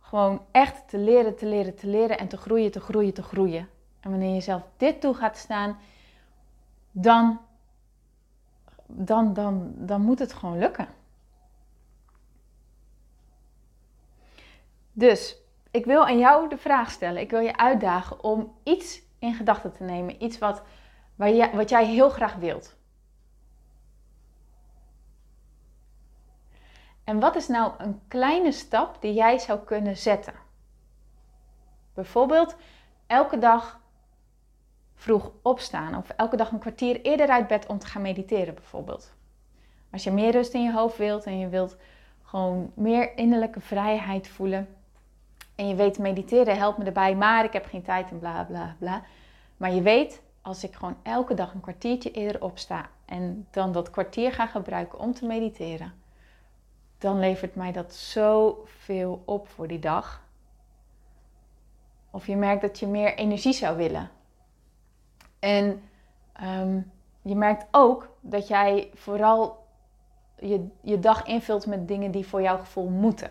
gewoon 0.00 0.42
echt 0.50 0.88
te 0.88 0.98
leren, 0.98 1.36
te 1.36 1.46
leren, 1.46 1.74
te 1.74 1.86
leren 1.86 2.18
en 2.18 2.28
te 2.28 2.36
groeien, 2.36 2.70
te 2.70 2.80
groeien, 2.80 3.14
te 3.14 3.22
groeien. 3.22 3.68
En 4.00 4.10
wanneer 4.10 4.34
je 4.34 4.40
zelf 4.40 4.62
dit 4.76 5.00
toe 5.00 5.14
gaat 5.14 5.36
staan, 5.36 5.78
dan, 6.90 7.40
dan, 8.86 9.34
dan, 9.34 9.72
dan 9.76 10.00
moet 10.00 10.18
het 10.18 10.32
gewoon 10.32 10.58
lukken. 10.58 10.88
Dus 14.98 15.36
ik 15.70 15.84
wil 15.84 16.06
aan 16.06 16.18
jou 16.18 16.48
de 16.48 16.56
vraag 16.56 16.90
stellen. 16.90 17.22
Ik 17.22 17.30
wil 17.30 17.40
je 17.40 17.56
uitdagen 17.56 18.22
om 18.22 18.54
iets 18.62 19.02
in 19.18 19.34
gedachten 19.34 19.72
te 19.72 19.82
nemen. 19.82 20.22
Iets 20.22 20.38
wat, 20.38 20.62
waar 21.14 21.28
je, 21.28 21.50
wat 21.50 21.68
jij 21.68 21.86
heel 21.86 22.10
graag 22.10 22.34
wilt. 22.34 22.76
En 27.04 27.20
wat 27.20 27.36
is 27.36 27.48
nou 27.48 27.72
een 27.78 28.00
kleine 28.08 28.52
stap 28.52 29.00
die 29.00 29.12
jij 29.12 29.38
zou 29.38 29.58
kunnen 29.58 29.96
zetten? 29.96 30.34
Bijvoorbeeld 31.94 32.56
elke 33.06 33.38
dag 33.38 33.80
vroeg 34.94 35.32
opstaan 35.42 35.96
of 35.96 36.08
elke 36.08 36.36
dag 36.36 36.50
een 36.50 36.58
kwartier 36.58 37.00
eerder 37.00 37.28
uit 37.28 37.46
bed 37.46 37.66
om 37.66 37.78
te 37.78 37.86
gaan 37.86 38.02
mediteren 38.02 38.54
bijvoorbeeld. 38.54 39.14
Als 39.90 40.04
je 40.04 40.10
meer 40.10 40.32
rust 40.32 40.54
in 40.54 40.62
je 40.62 40.72
hoofd 40.72 40.96
wilt 40.96 41.24
en 41.24 41.38
je 41.38 41.48
wilt 41.48 41.76
gewoon 42.22 42.72
meer 42.74 43.16
innerlijke 43.16 43.60
vrijheid 43.60 44.28
voelen, 44.28 44.76
en 45.58 45.68
je 45.68 45.74
weet, 45.74 45.98
mediteren 45.98 46.56
helpt 46.56 46.78
me 46.78 46.84
erbij, 46.84 47.16
maar 47.16 47.44
ik 47.44 47.52
heb 47.52 47.66
geen 47.66 47.82
tijd 47.82 48.10
en 48.10 48.18
bla 48.18 48.44
bla 48.44 48.76
bla. 48.78 49.02
Maar 49.56 49.72
je 49.72 49.82
weet, 49.82 50.22
als 50.42 50.64
ik 50.64 50.74
gewoon 50.74 50.96
elke 51.02 51.34
dag 51.34 51.54
een 51.54 51.60
kwartiertje 51.60 52.10
eerder 52.10 52.42
opsta 52.42 52.88
en 53.04 53.46
dan 53.50 53.72
dat 53.72 53.90
kwartier 53.90 54.32
ga 54.32 54.46
gebruiken 54.46 54.98
om 54.98 55.14
te 55.14 55.26
mediteren, 55.26 55.92
dan 56.98 57.18
levert 57.18 57.54
mij 57.54 57.72
dat 57.72 57.94
zoveel 57.94 59.22
op 59.24 59.48
voor 59.48 59.68
die 59.68 59.78
dag. 59.78 60.22
Of 62.10 62.26
je 62.26 62.36
merkt 62.36 62.62
dat 62.62 62.78
je 62.78 62.86
meer 62.86 63.14
energie 63.14 63.52
zou 63.52 63.76
willen. 63.76 64.10
En 65.38 65.82
ehm, 66.32 66.80
je 67.22 67.34
merkt 67.34 67.66
ook 67.70 68.08
dat 68.20 68.48
jij 68.48 68.90
vooral 68.94 69.66
je, 70.36 70.66
je 70.80 70.98
dag 70.98 71.26
invult 71.26 71.66
met 71.66 71.88
dingen 71.88 72.10
die 72.10 72.26
voor 72.26 72.42
jouw 72.42 72.58
gevoel 72.58 72.88
moeten. 72.88 73.30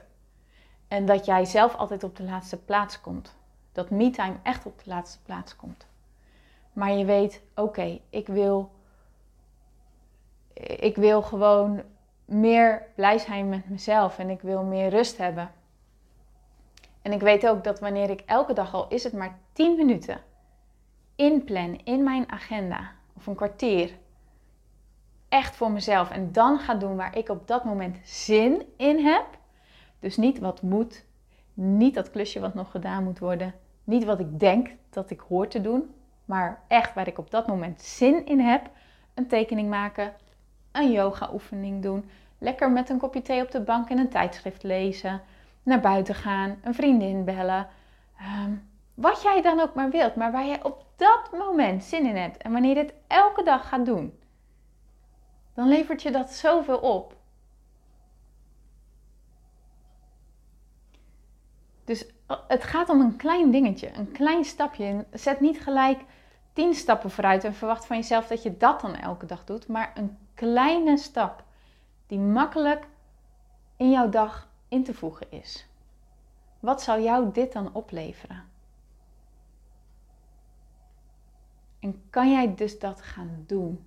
En 0.87 1.05
dat 1.05 1.25
jij 1.25 1.45
zelf 1.45 1.75
altijd 1.75 2.03
op 2.03 2.15
de 2.15 2.23
laatste 2.23 2.57
plaats 2.57 3.01
komt. 3.01 3.35
Dat 3.71 3.89
me-time 3.89 4.35
echt 4.43 4.65
op 4.65 4.83
de 4.83 4.89
laatste 4.89 5.19
plaats 5.23 5.55
komt. 5.55 5.85
Maar 6.73 6.91
je 6.91 7.05
weet, 7.05 7.41
oké, 7.55 7.99
ik 8.09 8.27
wil. 8.27 8.71
Ik 10.79 10.95
wil 10.95 11.21
gewoon 11.21 11.81
meer 12.25 12.85
blij 12.95 13.17
zijn 13.17 13.49
met 13.49 13.69
mezelf 13.69 14.19
en 14.19 14.29
ik 14.29 14.41
wil 14.41 14.63
meer 14.63 14.89
rust 14.89 15.17
hebben. 15.17 15.51
En 17.01 17.11
ik 17.11 17.21
weet 17.21 17.47
ook 17.47 17.63
dat 17.63 17.79
wanneer 17.79 18.09
ik 18.09 18.23
elke 18.25 18.53
dag 18.53 18.73
al 18.73 18.87
is 18.87 19.03
het 19.03 19.13
maar 19.13 19.39
10 19.53 19.75
minuten 19.75 20.21
inplan 21.15 21.79
in 21.83 22.03
mijn 22.03 22.31
agenda 22.31 22.91
of 23.13 23.27
een 23.27 23.35
kwartier 23.35 23.91
echt 25.29 25.55
voor 25.55 25.71
mezelf 25.71 26.09
en 26.09 26.31
dan 26.31 26.59
ga 26.59 26.75
doen 26.75 26.95
waar 26.95 27.17
ik 27.17 27.29
op 27.29 27.47
dat 27.47 27.63
moment 27.63 27.97
zin 28.03 28.73
in 28.77 29.05
heb, 29.05 29.25
dus 29.99 30.17
niet 30.17 30.39
wat 30.39 30.61
moet, 30.61 31.05
niet 31.53 31.93
dat 31.93 32.11
klusje 32.11 32.39
wat 32.39 32.53
nog 32.53 32.71
gedaan 32.71 33.03
moet 33.03 33.19
worden, 33.19 33.53
niet 33.83 34.03
wat 34.03 34.19
ik 34.19 34.39
denk 34.39 34.69
dat 34.89 35.09
ik 35.09 35.19
hoor 35.19 35.47
te 35.47 35.61
doen, 35.61 35.93
maar 36.25 36.61
echt 36.67 36.93
waar 36.93 37.07
ik 37.07 37.17
op 37.17 37.31
dat 37.31 37.47
moment 37.47 37.81
zin 37.81 38.25
in 38.25 38.39
heb. 38.39 38.69
Een 39.13 39.27
tekening 39.27 39.69
maken, 39.69 40.13
een 40.71 40.91
yoga 40.91 41.29
oefening 41.33 41.81
doen, 41.81 42.09
lekker 42.37 42.71
met 42.71 42.89
een 42.89 42.97
kopje 42.97 43.21
thee 43.21 43.41
op 43.41 43.51
de 43.51 43.61
bank 43.61 43.89
en 43.89 43.97
een 43.97 44.09
tijdschrift 44.09 44.63
lezen, 44.63 45.21
naar 45.63 45.79
buiten 45.79 46.15
gaan, 46.15 46.57
een 46.63 46.73
vriendin 46.73 47.23
bellen. 47.23 47.67
Ehm, 48.17 48.51
wat 48.93 49.21
jij 49.21 49.41
dan 49.41 49.59
ook 49.59 49.73
maar 49.73 49.89
wilt, 49.89 50.15
maar 50.15 50.31
waar 50.31 50.45
jij 50.45 50.63
op 50.63 50.85
dat 50.95 51.29
moment 51.31 51.83
zin 51.83 52.05
in 52.05 52.15
hebt. 52.15 52.37
En 52.37 52.51
wanneer 52.51 52.77
je 52.77 52.83
dit 52.83 52.93
elke 53.07 53.43
dag 53.43 53.69
gaat 53.69 53.85
doen, 53.85 54.19
dan 55.53 55.67
levert 55.67 56.01
je 56.01 56.11
dat 56.11 56.29
zoveel 56.29 56.77
op. 56.77 57.15
Dus 61.87 62.05
het 62.47 62.63
gaat 62.63 62.89
om 62.89 63.01
een 63.01 63.15
klein 63.15 63.51
dingetje, 63.51 63.93
een 63.93 64.11
klein 64.11 64.43
stapje. 64.43 65.05
Zet 65.11 65.39
niet 65.39 65.61
gelijk 65.61 66.01
tien 66.53 66.73
stappen 66.73 67.11
vooruit 67.11 67.43
en 67.43 67.53
verwacht 67.53 67.85
van 67.85 67.97
jezelf 67.97 68.27
dat 68.27 68.43
je 68.43 68.57
dat 68.57 68.81
dan 68.81 68.95
elke 68.95 69.25
dag 69.25 69.45
doet, 69.45 69.67
maar 69.67 69.91
een 69.95 70.17
kleine 70.33 70.97
stap 70.97 71.43
die 72.07 72.19
makkelijk 72.19 72.87
in 73.77 73.91
jouw 73.91 74.09
dag 74.09 74.49
in 74.67 74.83
te 74.83 74.93
voegen 74.93 75.31
is. 75.31 75.67
Wat 76.59 76.81
zou 76.81 77.01
jou 77.01 77.31
dit 77.31 77.53
dan 77.53 77.73
opleveren? 77.73 78.43
En 81.79 82.01
kan 82.09 82.31
jij 82.31 82.55
dus 82.55 82.79
dat 82.79 83.01
gaan 83.01 83.43
doen? 83.45 83.85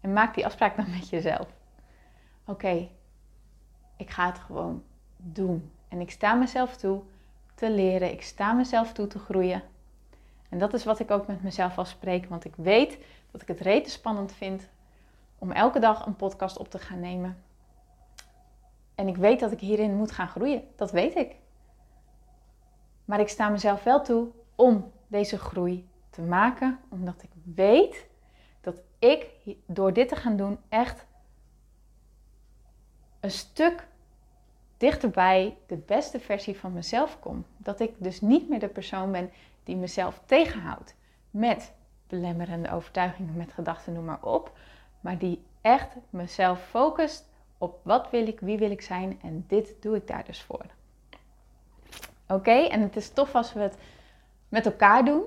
En 0.00 0.12
maak 0.12 0.34
die 0.34 0.46
afspraak 0.46 0.76
dan 0.76 0.90
met 0.90 1.08
jezelf. 1.08 1.62
Oké, 2.46 2.88
ik 3.96 4.10
ga 4.10 4.26
het 4.26 4.38
gewoon 4.38 4.82
doen. 5.16 5.70
En 5.88 6.00
ik 6.00 6.10
sta 6.10 6.34
mezelf 6.34 6.76
toe 6.76 7.02
te 7.54 7.70
leren. 7.70 8.12
Ik 8.12 8.22
sta 8.22 8.52
mezelf 8.52 8.92
toe 8.92 9.06
te 9.06 9.18
groeien. 9.18 9.62
En 10.48 10.58
dat 10.58 10.74
is 10.74 10.84
wat 10.84 10.98
ik 10.98 11.10
ook 11.10 11.26
met 11.26 11.42
mezelf 11.42 11.78
afspreek. 11.78 12.26
Want 12.28 12.44
ik 12.44 12.56
weet 12.56 12.98
dat 13.30 13.42
ik 13.42 13.48
het 13.48 13.60
rete 13.60 13.90
spannend 13.90 14.32
vind 14.32 14.68
om 15.38 15.52
elke 15.52 15.78
dag 15.78 16.06
een 16.06 16.16
podcast 16.16 16.58
op 16.58 16.70
te 16.70 16.78
gaan 16.78 17.00
nemen. 17.00 17.42
En 18.94 19.08
ik 19.08 19.16
weet 19.16 19.40
dat 19.40 19.52
ik 19.52 19.60
hierin 19.60 19.96
moet 19.96 20.12
gaan 20.12 20.28
groeien. 20.28 20.62
Dat 20.76 20.90
weet 20.90 21.14
ik. 21.16 21.36
Maar 23.04 23.20
ik 23.20 23.28
sta 23.28 23.48
mezelf 23.48 23.82
wel 23.82 24.02
toe 24.02 24.28
om 24.54 24.92
deze 25.06 25.38
groei 25.38 25.88
te 26.10 26.22
maken, 26.22 26.78
omdat 26.88 27.22
ik 27.22 27.30
weet 27.54 28.06
dat 28.60 28.80
ik 28.98 29.26
door 29.66 29.92
dit 29.92 30.08
te 30.08 30.16
gaan 30.16 30.36
doen 30.36 30.58
echt 30.68 31.06
een 33.24 33.30
stuk 33.30 33.86
dichterbij 34.76 35.56
de 35.66 35.76
beste 35.76 36.20
versie 36.20 36.58
van 36.58 36.72
mezelf 36.72 37.20
kom. 37.20 37.44
Dat 37.56 37.80
ik 37.80 37.90
dus 37.98 38.20
niet 38.20 38.48
meer 38.48 38.58
de 38.58 38.68
persoon 38.68 39.12
ben 39.12 39.30
die 39.62 39.76
mezelf 39.76 40.20
tegenhoudt 40.26 40.94
met 41.30 41.72
belemmerende 42.06 42.70
overtuigingen, 42.70 43.36
met 43.36 43.52
gedachten, 43.52 43.92
noem 43.92 44.04
maar 44.04 44.22
op. 44.22 44.52
Maar 45.00 45.18
die 45.18 45.42
echt 45.60 45.88
mezelf 46.10 46.60
focust 46.68 47.28
op 47.58 47.80
wat 47.82 48.10
wil 48.10 48.26
ik, 48.26 48.40
wie 48.40 48.58
wil 48.58 48.70
ik 48.70 48.82
zijn 48.82 49.18
en 49.22 49.44
dit 49.48 49.74
doe 49.80 49.96
ik 49.96 50.06
daar 50.06 50.24
dus 50.24 50.42
voor. 50.42 50.66
Oké, 52.28 52.50
en 52.50 52.80
het 52.80 52.96
is 52.96 53.10
tof 53.10 53.34
als 53.34 53.52
we 53.52 53.60
het 53.60 53.76
met 54.48 54.66
elkaar 54.66 55.04
doen. 55.04 55.22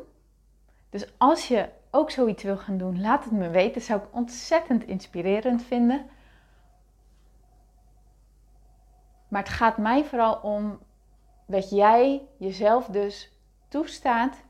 Dus 0.90 1.08
als 1.18 1.48
je 1.48 1.70
ook 1.92 2.12
zoiets 2.12 2.44
wil 2.44 2.58
gaan 2.58 2.78
doen, 2.78 3.02
laat 3.02 3.24
het 3.24 3.34
me 3.34 3.50
weten. 3.50 3.74
Dat 3.74 3.84
zou 3.84 4.00
ik 4.00 4.08
ontzettend 4.12 4.84
inspirerend 4.84 5.64
vinden. 5.64 6.06
Maar 9.28 9.42
het 9.44 9.52
gaat 9.52 9.78
mij 9.78 10.06
vooral 10.06 10.36
om 10.36 10.80
dat 11.46 11.70
jij 11.70 12.28
jezelf 12.38 12.86
dus 12.86 13.32
toestaat 13.68 14.44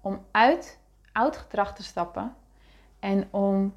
om 0.00 0.24
uit 0.30 0.78
oud 1.12 1.36
gedrag 1.36 1.74
te 1.74 1.82
stappen 1.82 2.34
en 2.98 3.28
om 3.30 3.74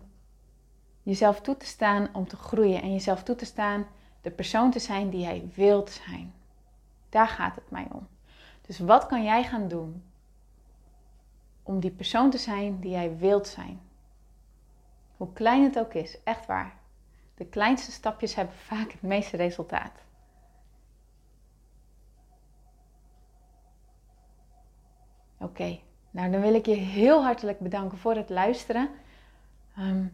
jezelf 1.03 1.41
toe 1.41 1.57
te 1.57 1.65
staan 1.65 2.09
om 2.13 2.27
te 2.27 2.35
groeien 2.35 2.81
en 2.81 2.91
jezelf 2.91 3.23
toe 3.23 3.35
te 3.35 3.45
staan 3.45 3.87
de 4.21 4.31
persoon 4.31 4.71
te 4.71 4.79
zijn 4.79 5.09
die 5.09 5.19
jij 5.19 5.49
wilt 5.55 5.89
zijn. 5.89 6.33
Daar 7.09 7.27
gaat 7.27 7.55
het 7.55 7.71
mij 7.71 7.87
om. 7.91 8.07
Dus 8.61 8.79
wat 8.79 9.05
kan 9.05 9.23
jij 9.23 9.43
gaan 9.43 9.67
doen 9.67 10.03
om 11.63 11.79
die 11.79 11.91
persoon 11.91 12.29
te 12.29 12.37
zijn 12.37 12.79
die 12.79 12.91
jij 12.91 13.17
wilt 13.17 13.47
zijn? 13.47 13.81
Hoe 15.17 15.33
klein 15.33 15.63
het 15.63 15.79
ook 15.79 15.93
is, 15.93 16.23
echt 16.23 16.45
waar. 16.45 16.73
De 17.35 17.45
kleinste 17.45 17.91
stapjes 17.91 18.35
hebben 18.35 18.55
vaak 18.55 18.91
het 18.91 19.01
meeste 19.01 19.37
resultaat. 19.37 20.03
Oké, 25.39 25.79
nou 26.11 26.31
dan 26.31 26.41
wil 26.41 26.53
ik 26.53 26.65
je 26.65 26.75
heel 26.75 27.23
hartelijk 27.23 27.59
bedanken 27.59 27.97
voor 27.97 28.15
het 28.15 28.29
luisteren. 28.29 28.89
Ehm, 29.77 30.05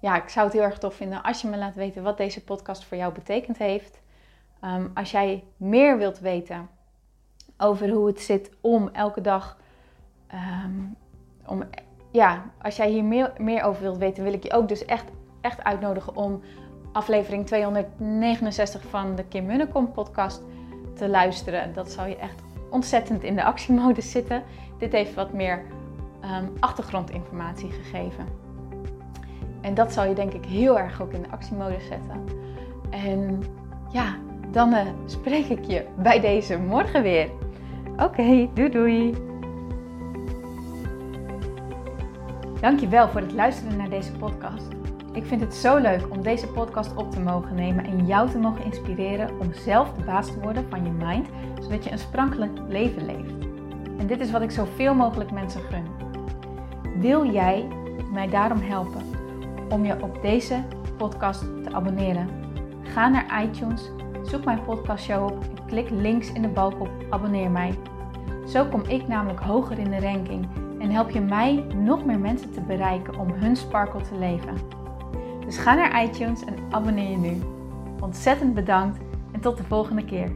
ja, 0.00 0.22
ik 0.22 0.28
zou 0.28 0.44
het 0.44 0.54
heel 0.54 0.64
erg 0.64 0.78
tof 0.78 0.94
vinden 0.94 1.22
als 1.22 1.40
je 1.40 1.48
me 1.48 1.56
laat 1.56 1.74
weten 1.74 2.02
wat 2.02 2.16
deze 2.16 2.44
podcast 2.44 2.84
voor 2.84 2.96
jou 2.96 3.12
betekend 3.12 3.58
heeft. 3.58 4.00
Ehm, 4.60 4.88
als 4.94 5.10
jij 5.10 5.44
meer 5.56 5.98
wilt 5.98 6.18
weten 6.18 6.68
over 7.58 7.88
hoe 7.90 8.06
het 8.06 8.20
zit 8.20 8.50
om 8.60 8.88
elke 8.88 9.20
dag. 9.20 9.58
Ehm, 10.26 10.80
om, 11.46 11.62
ja, 12.10 12.50
als 12.62 12.76
jij 12.76 12.90
hier 12.90 13.04
meer, 13.04 13.32
meer 13.38 13.62
over 13.62 13.82
wilt 13.82 13.98
weten, 13.98 14.24
wil 14.24 14.32
ik 14.32 14.42
je 14.42 14.52
ook 14.52 14.68
dus 14.68 14.84
echt, 14.84 15.04
echt 15.40 15.64
uitnodigen 15.64 16.16
om 16.16 16.42
aflevering 16.96 17.46
269 17.46 18.82
van 18.90 19.14
de 19.14 19.24
Kim 19.24 19.46
Munnekom 19.46 19.92
podcast 19.92 20.42
te 20.94 21.08
luisteren. 21.08 21.74
Dat 21.74 21.90
zal 21.90 22.06
je 22.06 22.16
echt 22.16 22.42
ontzettend 22.70 23.22
in 23.22 23.34
de 23.34 23.44
actiemodus 23.44 24.10
zitten. 24.10 24.42
Dit 24.78 24.92
heeft 24.92 25.14
wat 25.14 25.32
meer 25.32 25.62
um, 26.24 26.52
achtergrondinformatie 26.60 27.70
gegeven. 27.70 28.26
En 29.60 29.74
dat 29.74 29.92
zal 29.92 30.04
je 30.04 30.14
denk 30.14 30.32
ik 30.32 30.44
heel 30.44 30.78
erg 30.78 31.02
ook 31.02 31.12
in 31.12 31.22
de 31.22 31.30
actiemodus 31.30 31.86
zetten. 31.86 32.24
En 32.90 33.42
ja, 33.92 34.16
dan 34.50 34.74
uh, 34.74 34.80
spreek 35.06 35.46
ik 35.46 35.64
je 35.64 35.86
bij 35.98 36.20
deze 36.20 36.58
morgen 36.58 37.02
weer. 37.02 37.30
Oké, 37.92 38.04
okay, 38.04 38.50
doei 38.54 38.70
doei. 38.70 39.14
Dankjewel 42.60 43.08
voor 43.08 43.20
het 43.20 43.32
luisteren 43.32 43.76
naar 43.76 43.90
deze 43.90 44.12
podcast. 44.12 44.85
Ik 45.16 45.26
vind 45.26 45.40
het 45.40 45.54
zo 45.54 45.76
leuk 45.76 46.06
om 46.10 46.22
deze 46.22 46.46
podcast 46.46 46.94
op 46.94 47.10
te 47.10 47.20
mogen 47.20 47.54
nemen 47.54 47.84
en 47.84 48.06
jou 48.06 48.30
te 48.30 48.38
mogen 48.38 48.64
inspireren 48.64 49.40
om 49.40 49.52
zelf 49.52 49.92
de 49.92 50.04
baas 50.04 50.26
te 50.26 50.40
worden 50.40 50.66
van 50.68 50.84
je 50.84 50.90
mind, 50.90 51.28
zodat 51.60 51.84
je 51.84 51.90
een 51.90 51.98
sprankelijk 51.98 52.58
leven 52.68 53.06
leeft. 53.06 53.32
En 53.98 54.06
dit 54.06 54.20
is 54.20 54.30
wat 54.30 54.42
ik 54.42 54.50
zoveel 54.50 54.94
mogelijk 54.94 55.30
mensen 55.30 55.60
gun. 55.60 55.84
Wil 57.00 57.32
jij 57.32 57.68
mij 58.12 58.28
daarom 58.28 58.60
helpen 58.60 59.02
om 59.68 59.84
je 59.84 60.02
op 60.02 60.22
deze 60.22 60.62
podcast 60.96 61.40
te 61.40 61.72
abonneren? 61.72 62.28
Ga 62.82 63.08
naar 63.08 63.44
iTunes, 63.44 63.90
zoek 64.22 64.44
mijn 64.44 64.64
podcastshow 64.64 65.24
op 65.24 65.42
en 65.42 65.66
klik 65.66 65.90
links 65.90 66.32
in 66.32 66.42
de 66.42 66.48
balk 66.48 66.80
op 66.80 66.90
abonneer 67.10 67.50
mij. 67.50 67.78
Zo 68.46 68.64
kom 68.64 68.82
ik 68.82 69.08
namelijk 69.08 69.40
hoger 69.40 69.78
in 69.78 69.90
de 69.90 70.00
ranking 70.00 70.46
en 70.78 70.90
help 70.90 71.10
je 71.10 71.20
mij 71.20 71.64
nog 71.74 72.04
meer 72.04 72.18
mensen 72.18 72.52
te 72.52 72.60
bereiken 72.60 73.18
om 73.18 73.30
hun 73.30 73.56
sparkle 73.56 74.00
te 74.00 74.18
leven. 74.18 74.84
Dus 75.46 75.56
ga 75.56 75.74
naar 75.74 76.02
iTunes 76.02 76.44
en 76.44 76.54
abonneer 76.70 77.10
je 77.10 77.16
nu. 77.16 77.42
Ontzettend 78.00 78.54
bedankt 78.54 78.98
en 79.32 79.40
tot 79.40 79.56
de 79.56 79.64
volgende 79.64 80.04
keer. 80.04 80.30